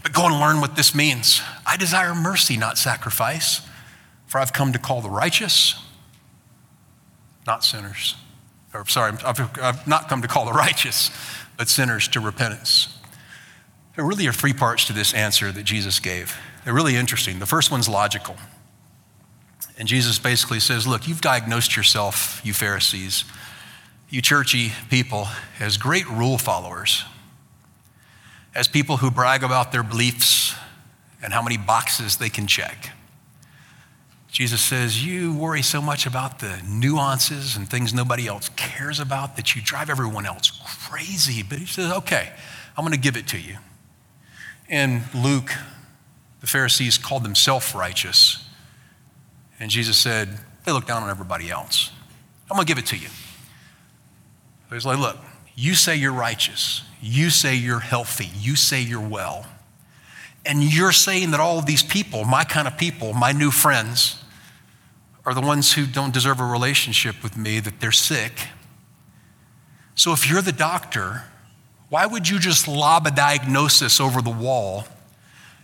But 0.02 0.14
go 0.14 0.24
and 0.24 0.40
learn 0.40 0.62
what 0.62 0.76
this 0.76 0.94
means. 0.94 1.42
I 1.66 1.76
desire 1.76 2.14
mercy, 2.14 2.56
not 2.56 2.78
sacrifice 2.78 3.60
for 4.26 4.38
I've 4.38 4.52
come 4.52 4.72
to 4.72 4.78
call 4.78 5.00
the 5.00 5.10
righteous, 5.10 5.82
not 7.46 7.64
sinners. 7.64 8.16
Or, 8.72 8.86
sorry, 8.86 9.12
I've, 9.24 9.58
I've 9.60 9.86
not 9.86 10.08
come 10.08 10.22
to 10.22 10.28
call 10.28 10.44
the 10.46 10.52
righteous, 10.52 11.10
but 11.56 11.68
sinners 11.68 12.08
to 12.08 12.20
repentance. 12.20 12.98
There 13.96 14.04
really 14.04 14.26
are 14.26 14.32
three 14.32 14.52
parts 14.52 14.86
to 14.86 14.92
this 14.92 15.14
answer 15.14 15.52
that 15.52 15.62
Jesus 15.62 16.00
gave. 16.00 16.36
They're 16.64 16.74
really 16.74 16.96
interesting. 16.96 17.38
The 17.38 17.46
first 17.46 17.70
one's 17.70 17.88
logical. 17.88 18.36
And 19.78 19.86
Jesus 19.86 20.18
basically 20.18 20.60
says, 20.60 20.86
Look, 20.86 21.06
you've 21.06 21.20
diagnosed 21.20 21.76
yourself, 21.76 22.40
you 22.44 22.52
Pharisees, 22.52 23.24
you 24.08 24.22
churchy 24.22 24.72
people, 24.90 25.28
as 25.60 25.76
great 25.76 26.08
rule 26.08 26.38
followers, 26.38 27.04
as 28.54 28.68
people 28.68 28.98
who 28.98 29.10
brag 29.10 29.42
about 29.42 29.72
their 29.72 29.82
beliefs 29.82 30.54
and 31.22 31.32
how 31.32 31.42
many 31.42 31.56
boxes 31.56 32.16
they 32.16 32.28
can 32.28 32.46
check. 32.46 32.90
Jesus 34.34 34.60
says, 34.60 35.06
You 35.06 35.32
worry 35.32 35.62
so 35.62 35.80
much 35.80 36.06
about 36.06 36.40
the 36.40 36.60
nuances 36.68 37.56
and 37.56 37.70
things 37.70 37.94
nobody 37.94 38.26
else 38.26 38.48
cares 38.56 38.98
about 38.98 39.36
that 39.36 39.54
you 39.54 39.62
drive 39.62 39.88
everyone 39.88 40.26
else 40.26 40.60
crazy. 40.88 41.44
But 41.44 41.60
he 41.60 41.66
says, 41.66 41.92
Okay, 41.92 42.32
I'm 42.76 42.84
going 42.84 42.92
to 42.92 43.00
give 43.00 43.16
it 43.16 43.28
to 43.28 43.38
you. 43.38 43.58
And 44.68 45.02
Luke, 45.14 45.52
the 46.40 46.48
Pharisees 46.48 46.98
called 46.98 47.22
them 47.22 47.36
self 47.36 47.76
righteous. 47.76 48.44
And 49.60 49.70
Jesus 49.70 49.96
said, 49.96 50.40
They 50.64 50.72
look 50.72 50.88
down 50.88 51.04
on 51.04 51.10
everybody 51.10 51.48
else. 51.48 51.92
I'm 52.50 52.56
going 52.56 52.66
to 52.66 52.70
give 52.70 52.82
it 52.82 52.86
to 52.86 52.96
you. 52.96 53.08
he's 54.68 54.84
like, 54.84 54.98
Look, 54.98 55.16
you 55.54 55.76
say 55.76 55.94
you're 55.94 56.12
righteous. 56.12 56.82
You 57.00 57.30
say 57.30 57.54
you're 57.54 57.78
healthy. 57.78 58.30
You 58.36 58.56
say 58.56 58.80
you're 58.80 59.08
well. 59.08 59.46
And 60.44 60.60
you're 60.60 60.90
saying 60.90 61.30
that 61.30 61.38
all 61.38 61.60
of 61.60 61.66
these 61.66 61.84
people, 61.84 62.24
my 62.24 62.42
kind 62.42 62.66
of 62.66 62.76
people, 62.76 63.12
my 63.12 63.30
new 63.30 63.52
friends, 63.52 64.20
are 65.26 65.34
the 65.34 65.40
ones 65.40 65.72
who 65.72 65.86
don't 65.86 66.12
deserve 66.12 66.40
a 66.40 66.44
relationship 66.44 67.22
with 67.22 67.36
me, 67.36 67.60
that 67.60 67.80
they're 67.80 67.92
sick. 67.92 68.48
So 69.94 70.12
if 70.12 70.28
you're 70.28 70.42
the 70.42 70.52
doctor, 70.52 71.24
why 71.88 72.06
would 72.06 72.28
you 72.28 72.38
just 72.38 72.68
lob 72.68 73.06
a 73.06 73.10
diagnosis 73.10 74.00
over 74.00 74.20
the 74.20 74.30
wall 74.30 74.86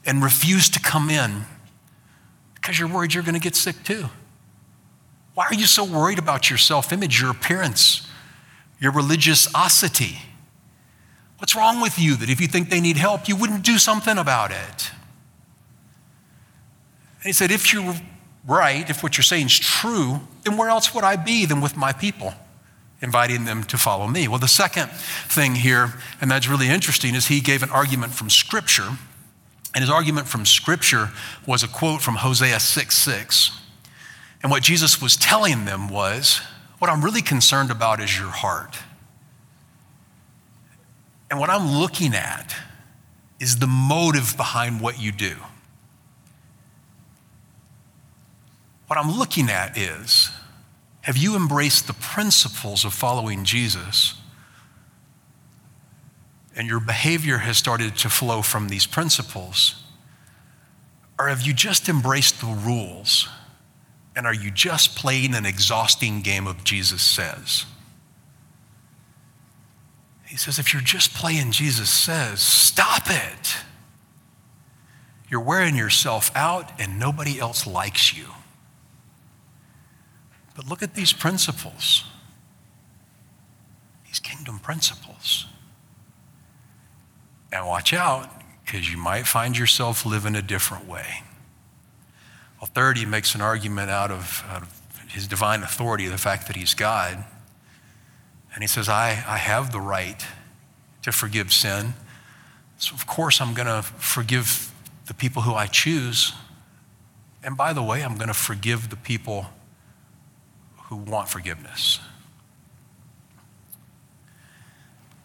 and 0.07 0.23
refuse 0.23 0.69
to 0.71 0.81
come 0.81 1.11
in? 1.11 1.43
Because 2.55 2.79
you're 2.79 2.89
worried 2.89 3.15
you're 3.15 3.23
going 3.23 3.35
to 3.35 3.41
get 3.41 3.57
sick 3.57 3.83
too. 3.83 4.07
Why 5.35 5.47
are 5.47 5.55
you 5.55 5.67
so 5.67 5.85
worried 5.85 6.19
about 6.19 6.51
your 6.51 6.59
self 6.59 6.93
image, 6.93 7.21
your 7.21 7.31
appearance, 7.31 8.09
your 8.79 8.93
religiosity? 8.93 10.19
What's 11.39 11.57
wrong 11.57 11.81
with 11.81 11.99
you 11.99 12.17
that 12.17 12.29
if 12.29 12.41
you 12.41 12.47
think 12.47 12.69
they 12.69 12.81
need 12.81 12.97
help, 12.99 13.29
you 13.29 13.35
wouldn't 13.35 13.65
do 13.65 13.79
something 13.79 14.19
about 14.19 14.51
it? 14.51 14.91
And 17.17 17.25
he 17.25 17.33
said, 17.33 17.51
if 17.51 17.73
you 17.73 17.95
right, 18.47 18.89
if 18.89 19.03
what 19.03 19.17
you're 19.17 19.25
saying 19.25 19.47
is 19.47 19.59
true, 19.59 20.21
then 20.45 20.57
where 20.57 20.69
else 20.69 20.95
would 20.95 21.05
I 21.05 21.17
be 21.17 21.47
than 21.47 21.61
with 21.61 21.77
my 21.77 21.93
people? 21.93 22.35
Inviting 23.03 23.45
them 23.45 23.65
to 23.65 23.79
follow 23.79 24.07
me. 24.07 24.29
Well, 24.29 24.39
the 24.39 24.49
second 24.49 24.91
thing 24.91 25.55
here, 25.55 25.95
and 26.21 26.31
that's 26.31 26.49
really 26.49 26.69
interesting, 26.69 27.15
is 27.15 27.29
he 27.29 27.41
gave 27.41 27.63
an 27.63 27.71
argument 27.71 28.13
from 28.13 28.29
Scripture. 28.29 28.89
And 29.75 29.83
his 29.83 29.91
argument 29.91 30.27
from 30.27 30.45
Scripture 30.45 31.11
was 31.47 31.63
a 31.63 31.69
quote 31.69 32.03
from 32.03 32.17
Hosea 32.17 32.61
6 32.61 32.97
6. 32.97 33.53
And 34.43 34.51
what 34.51 34.63
Jesus 34.63 35.01
was 35.01 35.17
telling 35.17 35.65
them 35.65 35.89
was, 35.89 36.41
What 36.79 36.91
I'm 36.91 37.05
really 37.05 37.23
concerned 37.23 37.71
about 37.71 38.01
is 38.01 38.19
your 38.19 38.29
heart. 38.29 38.79
And 41.31 41.39
what 41.39 41.49
I'm 41.49 41.79
looking 41.79 42.15
at 42.15 42.55
is 43.39 43.59
the 43.59 43.67
motive 43.67 44.37
behind 44.37 44.81
what 44.81 45.01
you 45.01 45.13
do. 45.13 45.37
What 48.91 48.99
I'm 48.99 49.17
looking 49.17 49.49
at 49.51 49.79
is 49.79 50.33
Have 51.03 51.17
you 51.17 51.37
embraced 51.37 51.87
the 51.87 51.93
principles 51.93 52.85
of 52.85 52.93
following 52.93 53.45
Jesus? 53.45 54.21
And 56.57 56.67
your 56.67 56.81
behavior 56.81 57.39
has 57.39 57.57
started 57.57 57.97
to 57.99 58.11
flow 58.11 58.43
from 58.43 58.69
these 58.69 58.89
principles? 58.89 59.81
Or 61.21 61.29
have 61.29 61.43
you 61.43 61.55
just 61.55 61.89
embraced 61.89 62.41
the 62.41 62.49
rules? 62.49 63.29
And 64.17 64.27
are 64.27 64.35
you 64.35 64.51
just 64.51 64.97
playing 64.97 65.37
an 65.37 65.47
exhausting 65.47 66.21
game 66.21 66.49
of 66.49 66.65
Jesus 66.65 67.01
says? 67.01 67.67
He 70.27 70.37
says, 70.37 70.59
if 70.59 70.73
you're 70.73 70.83
just 70.83 71.15
playing 71.15 71.53
Jesus 71.53 71.91
says, 71.91 72.41
stop 72.41 73.05
it. 73.09 73.55
You're 75.29 75.39
wearing 75.39 75.77
yourself 75.77 76.33
out 76.35 76.73
and 76.81 76.99
nobody 76.99 77.39
else 77.39 77.69
likes 77.69 78.19
you. 78.19 78.27
But 80.55 80.67
look 80.67 80.83
at 80.83 80.95
these 80.95 81.13
principles, 81.13 82.05
these 84.07 84.19
kingdom 84.19 84.59
principles. 84.59 85.47
And 87.53 87.67
watch 87.67 87.93
out, 87.93 88.31
because 88.65 88.91
you 88.91 88.97
might 88.97 89.27
find 89.27 89.59
yourself 89.59 90.07
living 90.07 90.37
a 90.37 90.43
different 90.43 90.87
way. 90.87 91.23
Well, 92.61 92.71
third, 92.73 92.99
he 92.99 93.07
makes 93.07 93.35
an 93.35 93.41
argument 93.41 93.91
out 93.91 94.11
of, 94.11 94.45
out 94.49 94.63
of 94.63 95.03
his 95.09 95.27
divine 95.27 95.63
authority, 95.63 96.07
the 96.07 96.19
fact 96.19 96.47
that 96.47 96.57
he's 96.57 96.75
God. 96.75 97.25
And 98.55 98.63
he 98.63 98.69
says, 98.69 98.89
I, 98.89 99.11
I 99.27 99.39
have 99.39 99.73
the 99.73 99.81
right 99.81 100.25
to 101.03 101.13
forgive 101.13 101.53
sin. 101.53 101.95
So, 102.79 102.95
of 102.95 103.07
course, 103.07 103.41
I'm 103.41 103.55
going 103.55 103.67
to 103.67 103.83
forgive 103.83 104.73
the 105.07 105.15
people 105.15 105.43
who 105.43 105.55
I 105.55 105.67
choose. 105.67 106.33
And 107.43 107.57
by 107.57 107.73
the 107.73 107.83
way, 107.83 108.03
I'm 108.05 108.17
going 108.17 108.29
to 108.29 108.35
forgive 108.35 108.91
the 108.91 108.97
people 108.97 109.47
who 110.91 110.97
want 110.97 111.29
forgiveness. 111.29 112.01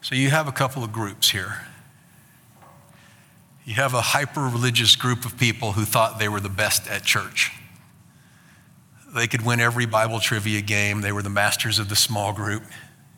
So, 0.02 0.14
you 0.14 0.30
have 0.30 0.48
a 0.48 0.52
couple 0.52 0.84
of 0.84 0.94
groups 0.94 1.32
here. 1.32 1.66
You 3.66 3.74
have 3.74 3.96
a 3.96 4.02
hyper 4.02 4.42
religious 4.42 4.96
group 4.96 5.26
of 5.26 5.38
people 5.40 5.72
who 5.72 5.84
thought 5.84 6.20
they 6.20 6.30
were 6.30 6.40
the 6.40 6.50
best 6.50 6.88
at 6.88 7.04
church. 7.04 7.52
They 9.16 9.26
could 9.26 9.44
win 9.44 9.60
every 9.60 9.88
Bible 9.88 10.20
trivia 10.20 10.62
game, 10.62 11.02
they 11.02 11.12
were 11.12 11.24
the 11.24 11.30
masters 11.32 11.80
of 11.80 11.90
the 11.90 11.96
small 11.96 12.32
group. 12.32 12.64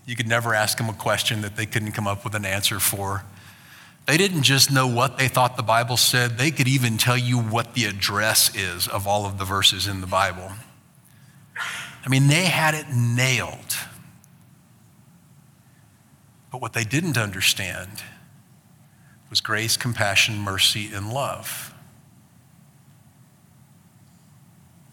You 0.05 0.15
could 0.15 0.27
never 0.27 0.53
ask 0.53 0.77
them 0.77 0.87
a 0.87 0.93
question 0.93 1.41
that 1.41 1.57
they 1.57 1.65
couldn't 1.65 1.91
come 1.91 2.07
up 2.07 2.23
with 2.23 2.33
an 2.33 2.45
answer 2.45 2.79
for. 2.79 3.25
They 4.05 4.15
didn't 4.15 4.43
just 4.43 4.71
know 4.71 4.87
what 4.87 5.17
they 5.17 5.27
thought 5.27 5.57
the 5.57 5.63
Bible 5.63 5.97
said, 5.97 6.37
they 6.37 6.51
could 6.51 6.69
even 6.69 6.97
tell 6.97 7.17
you 7.17 7.37
what 7.37 7.73
the 7.73 7.83
address 7.83 8.55
is 8.55 8.87
of 8.87 9.05
all 9.05 9.25
of 9.25 9.37
the 9.37 9.43
verses 9.43 9.85
in 9.85 9.99
the 9.99 10.07
Bible. 10.07 10.53
I 12.07 12.09
mean, 12.09 12.27
they 12.27 12.45
had 12.45 12.73
it 12.73 12.85
nailed. 12.89 13.75
But 16.49 16.61
what 16.61 16.71
they 16.71 16.85
didn't 16.85 17.17
understand 17.17 18.01
was 19.29 19.41
grace, 19.41 19.75
compassion, 19.75 20.39
mercy, 20.39 20.89
and 20.93 21.11
love 21.11 21.73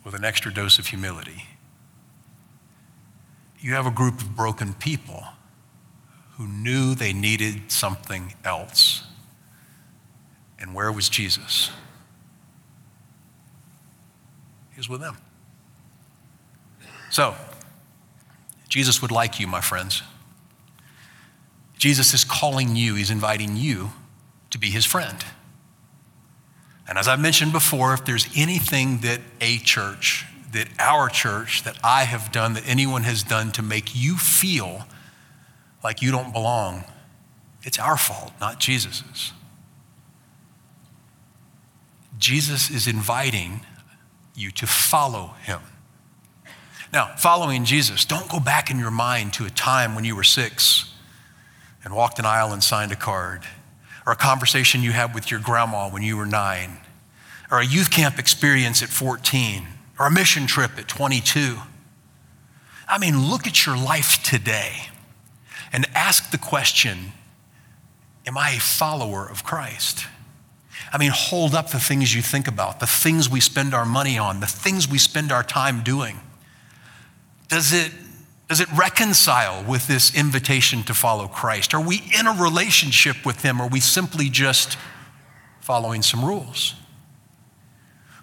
with 0.02 0.14
an 0.14 0.24
extra 0.24 0.52
dose 0.52 0.80
of 0.80 0.88
humility. 0.88 1.44
You 3.60 3.74
have 3.74 3.86
a 3.86 3.92
group 3.92 4.20
of 4.20 4.34
broken 4.34 4.74
people 4.74 5.22
who 6.32 6.48
knew 6.48 6.96
they 6.96 7.12
needed 7.12 7.70
something 7.70 8.34
else. 8.44 9.04
And 10.58 10.74
where 10.74 10.90
was 10.90 11.08
Jesus? 11.08 11.70
He 14.72 14.78
was 14.78 14.88
with 14.88 15.00
them. 15.00 15.16
So, 17.14 17.36
Jesus 18.68 19.00
would 19.00 19.12
like 19.12 19.38
you, 19.38 19.46
my 19.46 19.60
friends. 19.60 20.02
Jesus 21.78 22.12
is 22.12 22.24
calling 22.24 22.74
you, 22.74 22.96
he's 22.96 23.12
inviting 23.12 23.56
you 23.56 23.92
to 24.50 24.58
be 24.58 24.68
his 24.68 24.84
friend. 24.84 25.24
And 26.88 26.98
as 26.98 27.06
I 27.06 27.14
mentioned 27.14 27.52
before, 27.52 27.94
if 27.94 28.04
there's 28.04 28.26
anything 28.34 28.98
that 29.02 29.20
a 29.40 29.58
church, 29.58 30.26
that 30.50 30.66
our 30.80 31.08
church, 31.08 31.62
that 31.62 31.78
I 31.84 32.02
have 32.02 32.32
done, 32.32 32.54
that 32.54 32.64
anyone 32.66 33.04
has 33.04 33.22
done 33.22 33.52
to 33.52 33.62
make 33.62 33.94
you 33.94 34.16
feel 34.16 34.82
like 35.84 36.02
you 36.02 36.10
don't 36.10 36.32
belong, 36.32 36.82
it's 37.62 37.78
our 37.78 37.96
fault, 37.96 38.32
not 38.40 38.58
Jesus's. 38.58 39.30
Jesus 42.18 42.70
is 42.70 42.88
inviting 42.88 43.60
you 44.34 44.50
to 44.50 44.66
follow 44.66 45.34
him. 45.44 45.60
Now, 46.94 47.10
following 47.16 47.64
Jesus, 47.64 48.04
don't 48.04 48.28
go 48.28 48.38
back 48.38 48.70
in 48.70 48.78
your 48.78 48.92
mind 48.92 49.32
to 49.32 49.46
a 49.46 49.50
time 49.50 49.96
when 49.96 50.04
you 50.04 50.14
were 50.14 50.22
six 50.22 50.94
and 51.82 51.92
walked 51.92 52.20
an 52.20 52.24
aisle 52.24 52.52
and 52.52 52.62
signed 52.62 52.92
a 52.92 52.96
card 52.96 53.42
or 54.06 54.12
a 54.12 54.16
conversation 54.16 54.80
you 54.80 54.92
had 54.92 55.12
with 55.12 55.28
your 55.28 55.40
grandma 55.40 55.90
when 55.90 56.04
you 56.04 56.16
were 56.16 56.24
nine, 56.24 56.78
or 57.50 57.58
a 57.58 57.66
youth 57.66 57.90
camp 57.90 58.20
experience 58.20 58.80
at 58.80 58.90
14, 58.90 59.66
or 59.98 60.06
a 60.06 60.10
mission 60.10 60.46
trip 60.46 60.78
at 60.78 60.86
22. 60.86 61.56
I 62.86 62.98
mean, 62.98 63.28
look 63.28 63.48
at 63.48 63.66
your 63.66 63.76
life 63.76 64.22
today 64.22 64.74
and 65.72 65.86
ask 65.96 66.30
the 66.30 66.38
question 66.38 67.10
Am 68.24 68.38
I 68.38 68.50
a 68.50 68.60
follower 68.60 69.28
of 69.28 69.42
Christ? 69.42 70.06
I 70.92 70.98
mean, 70.98 71.10
hold 71.12 71.56
up 71.56 71.70
the 71.70 71.80
things 71.80 72.14
you 72.14 72.22
think 72.22 72.46
about, 72.46 72.78
the 72.78 72.86
things 72.86 73.28
we 73.28 73.40
spend 73.40 73.74
our 73.74 73.84
money 73.84 74.16
on, 74.16 74.38
the 74.38 74.46
things 74.46 74.88
we 74.88 74.98
spend 74.98 75.32
our 75.32 75.42
time 75.42 75.82
doing. 75.82 76.20
Does 77.54 77.72
it 77.72 77.92
does 78.48 78.58
it 78.58 78.68
reconcile 78.76 79.62
with 79.62 79.86
this 79.86 80.12
invitation 80.12 80.82
to 80.82 80.92
follow 80.92 81.28
Christ? 81.28 81.72
Are 81.72 81.80
we 81.80 82.02
in 82.18 82.26
a 82.26 82.32
relationship 82.32 83.24
with 83.24 83.42
Him? 83.42 83.60
Or 83.60 83.66
are 83.66 83.68
we 83.68 83.78
simply 83.78 84.28
just 84.28 84.76
following 85.60 86.02
some 86.02 86.24
rules? 86.24 86.74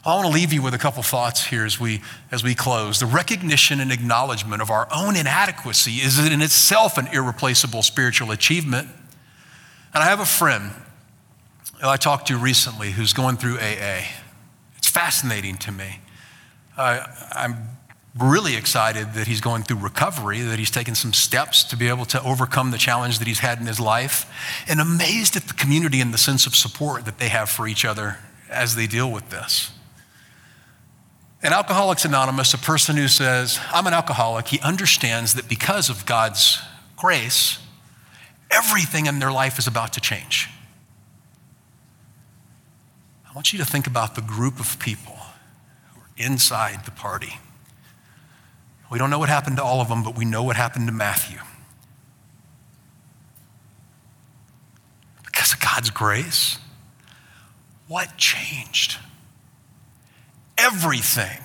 I 0.06 0.14
want 0.16 0.28
to 0.28 0.34
leave 0.34 0.52
you 0.52 0.62
with 0.62 0.74
a 0.74 0.78
couple 0.78 1.02
thoughts 1.02 1.46
here 1.46 1.64
as 1.66 1.80
we, 1.80 2.02
as 2.30 2.44
we 2.44 2.56
close. 2.56 3.00
The 3.00 3.06
recognition 3.06 3.80
and 3.80 3.90
acknowledgement 3.90 4.62
of 4.62 4.70
our 4.70 4.90
own 4.94 5.16
inadequacy 5.16 6.02
is 6.02 6.20
in 6.20 6.42
itself 6.42 6.98
an 6.98 7.08
irreplaceable 7.08 7.84
spiritual 7.84 8.32
achievement. 8.32 8.90
And 9.94 10.04
I 10.04 10.08
have 10.08 10.20
a 10.20 10.26
friend 10.26 10.72
who 11.80 11.88
I 11.88 11.96
talked 11.96 12.28
to 12.28 12.38
recently 12.38 12.92
who's 12.92 13.14
going 13.14 13.38
through 13.38 13.60
AA. 13.60 14.08
It's 14.78 14.90
fascinating 14.90 15.56
to 15.60 15.72
me. 15.72 16.00
Uh, 16.76 17.08
I'm 17.32 17.70
really 18.20 18.58
excited 18.58 19.14
that 19.14 19.28
he's 19.28 19.40
going 19.40 19.64
through 19.64 19.78
recovery, 19.78 20.42
that 20.42 20.60
he's 20.60 20.72
taken 20.72 20.96
some 20.96 21.14
steps 21.14 21.64
to 21.64 21.78
be 21.78 21.88
able 21.88 22.06
to 22.06 22.22
overcome 22.24 22.72
the 22.72 22.78
challenge 22.78 23.20
that 23.20 23.28
he's 23.28 23.40
had 23.40 23.60
in 23.60 23.66
his 23.66 23.80
life, 23.80 24.30
and 24.68 24.82
amazed 24.82 25.36
at 25.36 25.44
the 25.44 25.54
community 25.54 26.02
and 26.02 26.14
the 26.14 26.18
sense 26.18 26.46
of 26.46 26.56
support 26.56 27.06
that 27.06 27.20
they 27.20 27.30
have 27.30 27.50
for 27.50 27.68
each 27.68 27.86
other 27.86 28.18
as 28.50 28.76
they 28.76 28.86
deal 28.86 29.10
with 29.10 29.30
this. 29.30 29.72
An 31.42 31.54
Alcoholics 31.54 32.06
Anonymous, 32.06 32.54
a 32.54 32.58
person 32.58 32.98
who 32.98 33.08
says, 33.08 33.60
I'm 33.72 33.88
an 33.88 33.94
alcoholic, 33.94 34.50
he 34.50 34.60
understands 34.60 35.34
that 35.36 35.48
because 35.48 35.90
of 35.90 36.06
God's 36.06 36.62
grace, 36.98 37.60
everything 38.52 39.06
in 39.06 39.20
their 39.20 39.32
life 39.32 39.58
is 39.58 39.68
about 39.68 39.94
to 39.94 40.02
change. 40.02 40.50
I 43.28 43.34
want 43.34 43.54
you 43.54 43.60
to 43.60 43.66
think 43.66 43.88
about 43.88 44.16
the 44.16 44.22
group 44.22 44.60
of 44.60 44.78
people 44.78 45.16
who 45.94 46.02
are 46.02 46.10
inside 46.18 46.84
the 46.84 46.92
party 46.92 47.40
we 48.92 48.98
don't 48.98 49.10
know 49.10 49.20
what 49.20 49.30
happened 49.30 49.56
to 49.56 49.64
all 49.64 49.80
of 49.80 49.88
them, 49.88 50.04
but 50.04 50.18
we 50.18 50.26
know 50.26 50.44
what 50.44 50.58
happened 50.58 50.88
to 50.88 50.94
Matthew. 50.94 51.40
Because 55.26 55.54
of 55.54 55.62
God's 55.62 55.90
grace, 55.90 56.58
what 57.88 58.18
changed? 58.18 58.98
Everything 60.58 61.40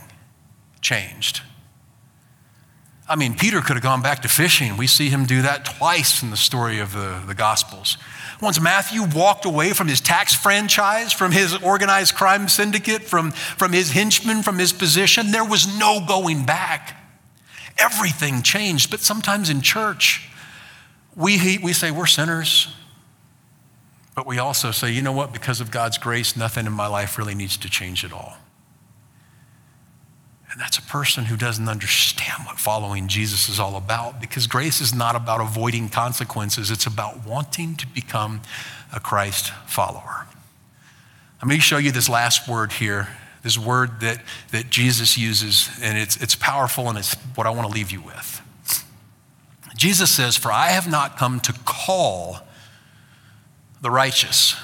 changed. 0.80 1.42
I 3.08 3.14
mean, 3.14 3.36
Peter 3.36 3.60
could 3.60 3.76
have 3.76 3.82
gone 3.82 4.02
back 4.02 4.22
to 4.22 4.28
fishing. 4.28 4.76
We 4.76 4.88
see 4.88 5.08
him 5.08 5.24
do 5.24 5.42
that 5.42 5.64
twice 5.64 6.24
in 6.24 6.30
the 6.30 6.36
story 6.36 6.80
of 6.80 6.92
the, 6.92 7.22
the 7.28 7.36
Gospels. 7.36 7.96
Once 8.42 8.60
Matthew 8.60 9.04
walked 9.14 9.44
away 9.44 9.72
from 9.72 9.86
his 9.86 10.00
tax 10.00 10.34
franchise, 10.34 11.12
from 11.12 11.30
his 11.30 11.56
organized 11.62 12.16
crime 12.16 12.48
syndicate, 12.48 13.02
from, 13.02 13.30
from 13.30 13.72
his 13.72 13.92
henchmen, 13.92 14.42
from 14.42 14.58
his 14.58 14.72
position, 14.72 15.30
there 15.30 15.44
was 15.44 15.78
no 15.78 16.04
going 16.04 16.44
back 16.44 17.05
everything 17.78 18.42
changed. 18.42 18.90
But 18.90 19.00
sometimes 19.00 19.50
in 19.50 19.60
church, 19.60 20.28
we, 21.14 21.58
we 21.58 21.72
say 21.72 21.90
we're 21.90 22.06
sinners, 22.06 22.68
but 24.14 24.26
we 24.26 24.38
also 24.38 24.70
say, 24.70 24.90
you 24.90 25.02
know 25.02 25.12
what, 25.12 25.32
because 25.32 25.60
of 25.60 25.70
God's 25.70 25.98
grace, 25.98 26.36
nothing 26.36 26.66
in 26.66 26.72
my 26.72 26.86
life 26.86 27.18
really 27.18 27.34
needs 27.34 27.56
to 27.58 27.70
change 27.70 28.04
at 28.04 28.12
all. 28.12 28.36
And 30.50 30.60
that's 30.60 30.78
a 30.78 30.82
person 30.82 31.26
who 31.26 31.36
doesn't 31.36 31.68
understand 31.68 32.46
what 32.46 32.58
following 32.58 33.08
Jesus 33.08 33.50
is 33.50 33.60
all 33.60 33.76
about 33.76 34.22
because 34.22 34.46
grace 34.46 34.80
is 34.80 34.94
not 34.94 35.14
about 35.14 35.42
avoiding 35.42 35.90
consequences, 35.90 36.70
it's 36.70 36.86
about 36.86 37.26
wanting 37.26 37.76
to 37.76 37.86
become 37.88 38.40
a 38.94 38.98
Christ 38.98 39.50
follower. 39.66 40.26
Let 41.42 41.48
me 41.48 41.58
show 41.58 41.76
you 41.76 41.92
this 41.92 42.08
last 42.08 42.48
word 42.48 42.72
here 42.72 43.08
this 43.46 43.56
word 43.56 44.00
that, 44.00 44.20
that 44.50 44.70
Jesus 44.70 45.16
uses, 45.16 45.70
and 45.80 45.96
it's, 45.96 46.16
it's 46.16 46.34
powerful, 46.34 46.88
and 46.88 46.98
it's 46.98 47.14
what 47.36 47.46
I 47.46 47.50
want 47.50 47.68
to 47.68 47.72
leave 47.72 47.92
you 47.92 48.00
with. 48.00 48.42
Jesus 49.76 50.10
says, 50.10 50.36
For 50.36 50.50
I 50.50 50.70
have 50.70 50.90
not 50.90 51.16
come 51.16 51.38
to 51.38 51.52
call 51.64 52.40
the 53.82 53.88
righteous. 53.88 54.56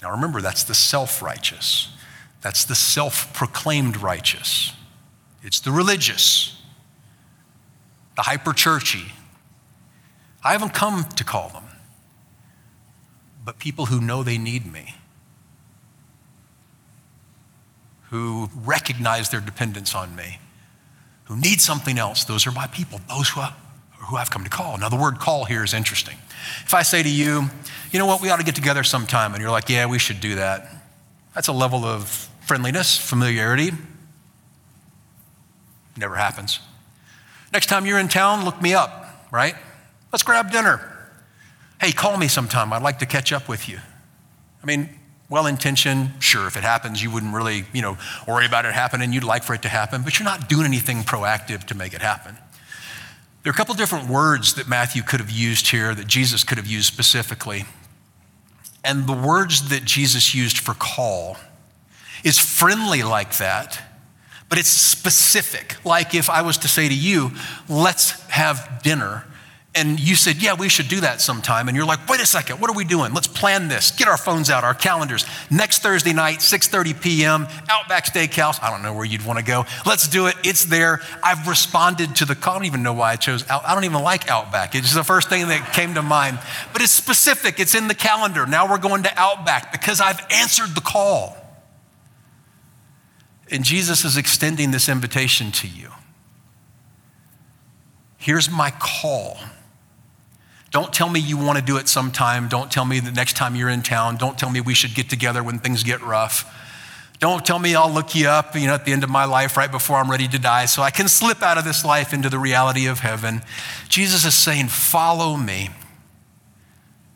Now 0.00 0.12
remember, 0.12 0.40
that's 0.40 0.62
the 0.62 0.76
self 0.76 1.22
righteous, 1.22 1.92
that's 2.40 2.64
the 2.64 2.76
self 2.76 3.34
proclaimed 3.34 3.96
righteous, 3.96 4.72
it's 5.42 5.58
the 5.58 5.72
religious, 5.72 6.62
the 8.14 8.22
hyper 8.22 8.52
churchy. 8.52 9.06
I 10.44 10.52
haven't 10.52 10.72
come 10.72 11.02
to 11.16 11.24
call 11.24 11.48
them, 11.48 11.64
but 13.44 13.58
people 13.58 13.86
who 13.86 14.00
know 14.00 14.22
they 14.22 14.38
need 14.38 14.72
me. 14.72 14.94
Who 18.10 18.50
recognize 18.64 19.30
their 19.30 19.40
dependence 19.40 19.94
on 19.94 20.14
me, 20.14 20.38
who 21.24 21.36
need 21.36 21.60
something 21.60 21.98
else, 21.98 22.24
those 22.24 22.46
are 22.46 22.52
my 22.52 22.68
people, 22.68 23.00
those 23.08 23.28
who, 23.30 23.40
I, 23.40 23.52
who 23.98 24.16
I've 24.16 24.30
come 24.30 24.44
to 24.44 24.50
call. 24.50 24.78
Now, 24.78 24.88
the 24.88 24.96
word 24.96 25.18
call 25.18 25.44
here 25.44 25.64
is 25.64 25.74
interesting. 25.74 26.16
If 26.64 26.72
I 26.72 26.82
say 26.82 27.02
to 27.02 27.08
you, 27.08 27.50
you 27.90 27.98
know 27.98 28.06
what, 28.06 28.22
we 28.22 28.30
ought 28.30 28.38
to 28.38 28.44
get 28.44 28.54
together 28.54 28.84
sometime, 28.84 29.32
and 29.34 29.42
you're 29.42 29.50
like, 29.50 29.68
yeah, 29.68 29.86
we 29.86 29.98
should 29.98 30.20
do 30.20 30.36
that, 30.36 30.68
that's 31.34 31.48
a 31.48 31.52
level 31.52 31.84
of 31.84 32.08
friendliness, 32.46 32.96
familiarity. 32.96 33.72
Never 35.96 36.14
happens. 36.14 36.60
Next 37.52 37.66
time 37.66 37.86
you're 37.86 37.98
in 37.98 38.08
town, 38.08 38.44
look 38.44 38.62
me 38.62 38.74
up, 38.74 39.26
right? 39.32 39.54
Let's 40.12 40.22
grab 40.22 40.52
dinner. 40.52 40.92
Hey, 41.80 41.92
call 41.92 42.16
me 42.16 42.28
sometime. 42.28 42.72
I'd 42.72 42.82
like 42.82 43.00
to 43.00 43.06
catch 43.06 43.32
up 43.32 43.48
with 43.48 43.68
you. 43.68 43.78
I 44.62 44.66
mean, 44.66 44.88
well 45.28 45.46
intentioned, 45.46 46.10
sure, 46.20 46.46
if 46.46 46.56
it 46.56 46.62
happens, 46.62 47.02
you 47.02 47.10
wouldn't 47.10 47.34
really, 47.34 47.64
you 47.72 47.82
know, 47.82 47.98
worry 48.28 48.46
about 48.46 48.64
it 48.64 48.72
happening. 48.72 49.12
You'd 49.12 49.24
like 49.24 49.42
for 49.42 49.54
it 49.54 49.62
to 49.62 49.68
happen, 49.68 50.02
but 50.02 50.18
you're 50.18 50.24
not 50.24 50.48
doing 50.48 50.66
anything 50.66 51.02
proactive 51.02 51.64
to 51.64 51.74
make 51.74 51.94
it 51.94 52.00
happen. 52.00 52.36
There 53.42 53.50
are 53.50 53.54
a 53.54 53.56
couple 53.56 53.74
different 53.74 54.08
words 54.08 54.54
that 54.54 54.68
Matthew 54.68 55.02
could 55.02 55.20
have 55.20 55.30
used 55.30 55.68
here 55.68 55.94
that 55.94 56.06
Jesus 56.06 56.44
could 56.44 56.58
have 56.58 56.66
used 56.66 56.86
specifically. 56.86 57.64
And 58.84 59.06
the 59.06 59.12
words 59.12 59.68
that 59.70 59.84
Jesus 59.84 60.34
used 60.34 60.58
for 60.58 60.74
call 60.74 61.36
is 62.24 62.38
friendly 62.38 63.02
like 63.02 63.38
that, 63.38 63.82
but 64.48 64.58
it's 64.58 64.68
specific. 64.68 65.76
Like 65.84 66.14
if 66.14 66.30
I 66.30 66.42
was 66.42 66.58
to 66.58 66.68
say 66.68 66.88
to 66.88 66.94
you, 66.94 67.32
let's 67.68 68.20
have 68.28 68.80
dinner 68.82 69.24
and 69.76 70.00
you 70.00 70.14
said, 70.14 70.42
Yeah, 70.42 70.54
we 70.54 70.68
should 70.68 70.88
do 70.88 71.00
that 71.00 71.20
sometime. 71.20 71.68
And 71.68 71.76
you're 71.76 71.86
like, 71.86 72.08
Wait 72.08 72.20
a 72.20 72.26
second, 72.26 72.60
what 72.60 72.70
are 72.70 72.76
we 72.76 72.84
doing? 72.84 73.12
Let's 73.12 73.26
plan 73.26 73.68
this. 73.68 73.90
Get 73.90 74.08
our 74.08 74.16
phones 74.16 74.48
out, 74.50 74.64
our 74.64 74.74
calendars. 74.74 75.26
Next 75.50 75.80
Thursday 75.80 76.12
night, 76.12 76.38
6:30 76.38 77.00
p.m., 77.00 77.46
Outback 77.68 78.06
Steakhouse. 78.06 78.62
I 78.62 78.70
don't 78.70 78.82
know 78.82 78.94
where 78.94 79.04
you'd 79.04 79.24
want 79.24 79.38
to 79.38 79.44
go. 79.44 79.66
Let's 79.84 80.08
do 80.08 80.26
it. 80.26 80.34
It's 80.42 80.64
there. 80.64 81.00
I've 81.22 81.46
responded 81.46 82.16
to 82.16 82.24
the 82.24 82.34
call. 82.34 82.54
I 82.54 82.58
don't 82.58 82.66
even 82.66 82.82
know 82.82 82.94
why 82.94 83.12
I 83.12 83.16
chose 83.16 83.48
out. 83.50 83.64
I 83.66 83.74
don't 83.74 83.84
even 83.84 84.02
like 84.02 84.30
Outback. 84.30 84.74
It's 84.74 84.94
the 84.94 85.04
first 85.04 85.28
thing 85.28 85.46
that 85.48 85.72
came 85.74 85.94
to 85.94 86.02
mind. 86.02 86.38
But 86.72 86.82
it's 86.82 86.92
specific, 86.92 87.60
it's 87.60 87.74
in 87.74 87.86
the 87.86 87.94
calendar. 87.94 88.46
Now 88.46 88.68
we're 88.68 88.78
going 88.78 89.02
to 89.02 89.12
Outback 89.16 89.72
because 89.72 90.00
I've 90.00 90.20
answered 90.30 90.74
the 90.74 90.80
call. 90.80 91.36
And 93.50 93.62
Jesus 93.62 94.04
is 94.04 94.16
extending 94.16 94.70
this 94.70 94.88
invitation 94.88 95.52
to 95.52 95.68
you. 95.68 95.90
Here's 98.16 98.50
my 98.50 98.72
call 98.72 99.38
don't 100.76 100.92
tell 100.92 101.08
me 101.08 101.18
you 101.18 101.38
want 101.38 101.58
to 101.58 101.64
do 101.64 101.78
it 101.78 101.88
sometime. 101.88 102.48
Don't 102.48 102.70
tell 102.70 102.84
me 102.84 103.00
the 103.00 103.10
next 103.10 103.34
time 103.34 103.56
you're 103.56 103.70
in 103.70 103.80
town. 103.80 104.18
Don't 104.18 104.38
tell 104.38 104.50
me 104.50 104.60
we 104.60 104.74
should 104.74 104.94
get 104.94 105.08
together 105.08 105.42
when 105.42 105.58
things 105.58 105.82
get 105.82 106.02
rough. 106.02 106.44
Don't 107.18 107.46
tell 107.46 107.58
me 107.58 107.74
I'll 107.74 107.90
look 107.90 108.14
you 108.14 108.28
up, 108.28 108.54
you 108.54 108.66
know, 108.66 108.74
at 108.74 108.84
the 108.84 108.92
end 108.92 109.02
of 109.02 109.08
my 109.08 109.24
life 109.24 109.56
right 109.56 109.72
before 109.72 109.96
I'm 109.96 110.10
ready 110.10 110.28
to 110.28 110.38
die 110.38 110.66
so 110.66 110.82
I 110.82 110.90
can 110.90 111.08
slip 111.08 111.42
out 111.42 111.56
of 111.56 111.64
this 111.64 111.82
life 111.82 112.12
into 112.12 112.28
the 112.28 112.38
reality 112.38 112.84
of 112.84 112.98
heaven. 112.98 113.40
Jesus 113.88 114.26
is 114.26 114.34
saying, 114.34 114.68
"Follow 114.68 115.38
me 115.38 115.70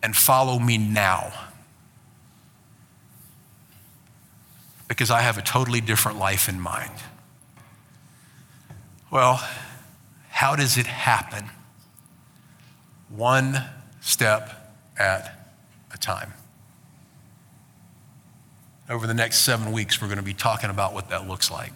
and 0.02 0.16
follow 0.16 0.58
me 0.58 0.78
now." 0.78 1.30
Because 4.88 5.10
I 5.10 5.20
have 5.20 5.36
a 5.36 5.42
totally 5.42 5.82
different 5.82 6.18
life 6.18 6.48
in 6.48 6.58
mind. 6.58 6.94
Well, 9.10 9.46
how 10.30 10.56
does 10.56 10.78
it 10.78 10.86
happen? 10.86 11.50
One 13.14 13.62
step 14.00 14.72
at 14.98 15.52
a 15.92 15.98
time. 15.98 16.32
Over 18.88 19.06
the 19.06 19.14
next 19.14 19.38
seven 19.38 19.72
weeks, 19.72 20.00
we're 20.00 20.08
going 20.08 20.18
to 20.18 20.24
be 20.24 20.34
talking 20.34 20.70
about 20.70 20.94
what 20.94 21.10
that 21.10 21.28
looks 21.28 21.50
like. 21.50 21.72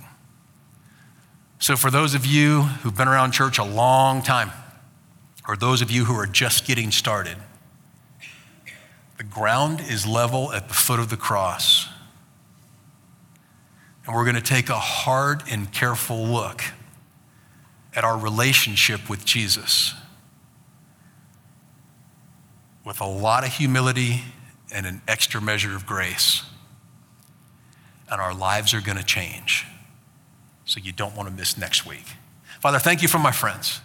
So, 1.59 1.77
for 1.77 1.91
those 1.91 2.15
of 2.15 2.27
you 2.27 2.63
who've 2.63 2.97
been 2.97 3.09
around 3.09 3.33
church 3.33 3.59
a 3.59 3.65
long 3.65 4.23
time, 4.23 4.51
or 5.47 5.57
those 5.57 5.83
of 5.83 5.91
you 5.91 6.05
who 6.05 6.15
are 6.15 6.27
just 6.27 6.67
getting 6.67 6.91
started, 6.91 7.37
the 9.17 9.25
ground 9.25 9.81
is 9.81 10.07
level 10.07 10.53
at 10.53 10.69
the 10.69 10.75
foot 10.75 10.99
of 10.99 11.09
the 11.09 11.17
cross. 11.17 11.89
And 14.07 14.15
we're 14.15 14.25
going 14.25 14.37
to 14.37 14.43
take 14.43 14.69
a 14.69 14.79
hard 14.79 15.43
and 15.49 15.73
careful 15.73 16.27
look 16.27 16.63
at 17.95 18.05
our 18.05 18.19
relationship 18.19 19.09
with 19.09 19.25
Jesus 19.25 19.95
with 22.85 23.01
a 23.01 23.07
lot 23.07 23.45
of 23.45 23.53
humility 23.53 24.23
and 24.73 24.87
an 24.87 25.01
extra 25.09 25.41
measure 25.41 25.75
of 25.75 25.87
grace. 25.87 26.43
And 28.11 28.21
our 28.21 28.35
lives 28.35 28.75
are 28.75 28.81
going 28.81 28.99
to 28.99 29.05
change. 29.05 29.67
So 30.65 30.81
you 30.81 30.93
don't 30.93 31.17
want 31.17 31.29
to 31.29 31.35
miss 31.35 31.57
next 31.57 31.87
week. 31.87 32.05
Father, 32.61 32.79
thank 32.79 33.03
you 33.03 33.09
for 33.09 33.19
my 33.19 33.33
friends. 33.33 33.81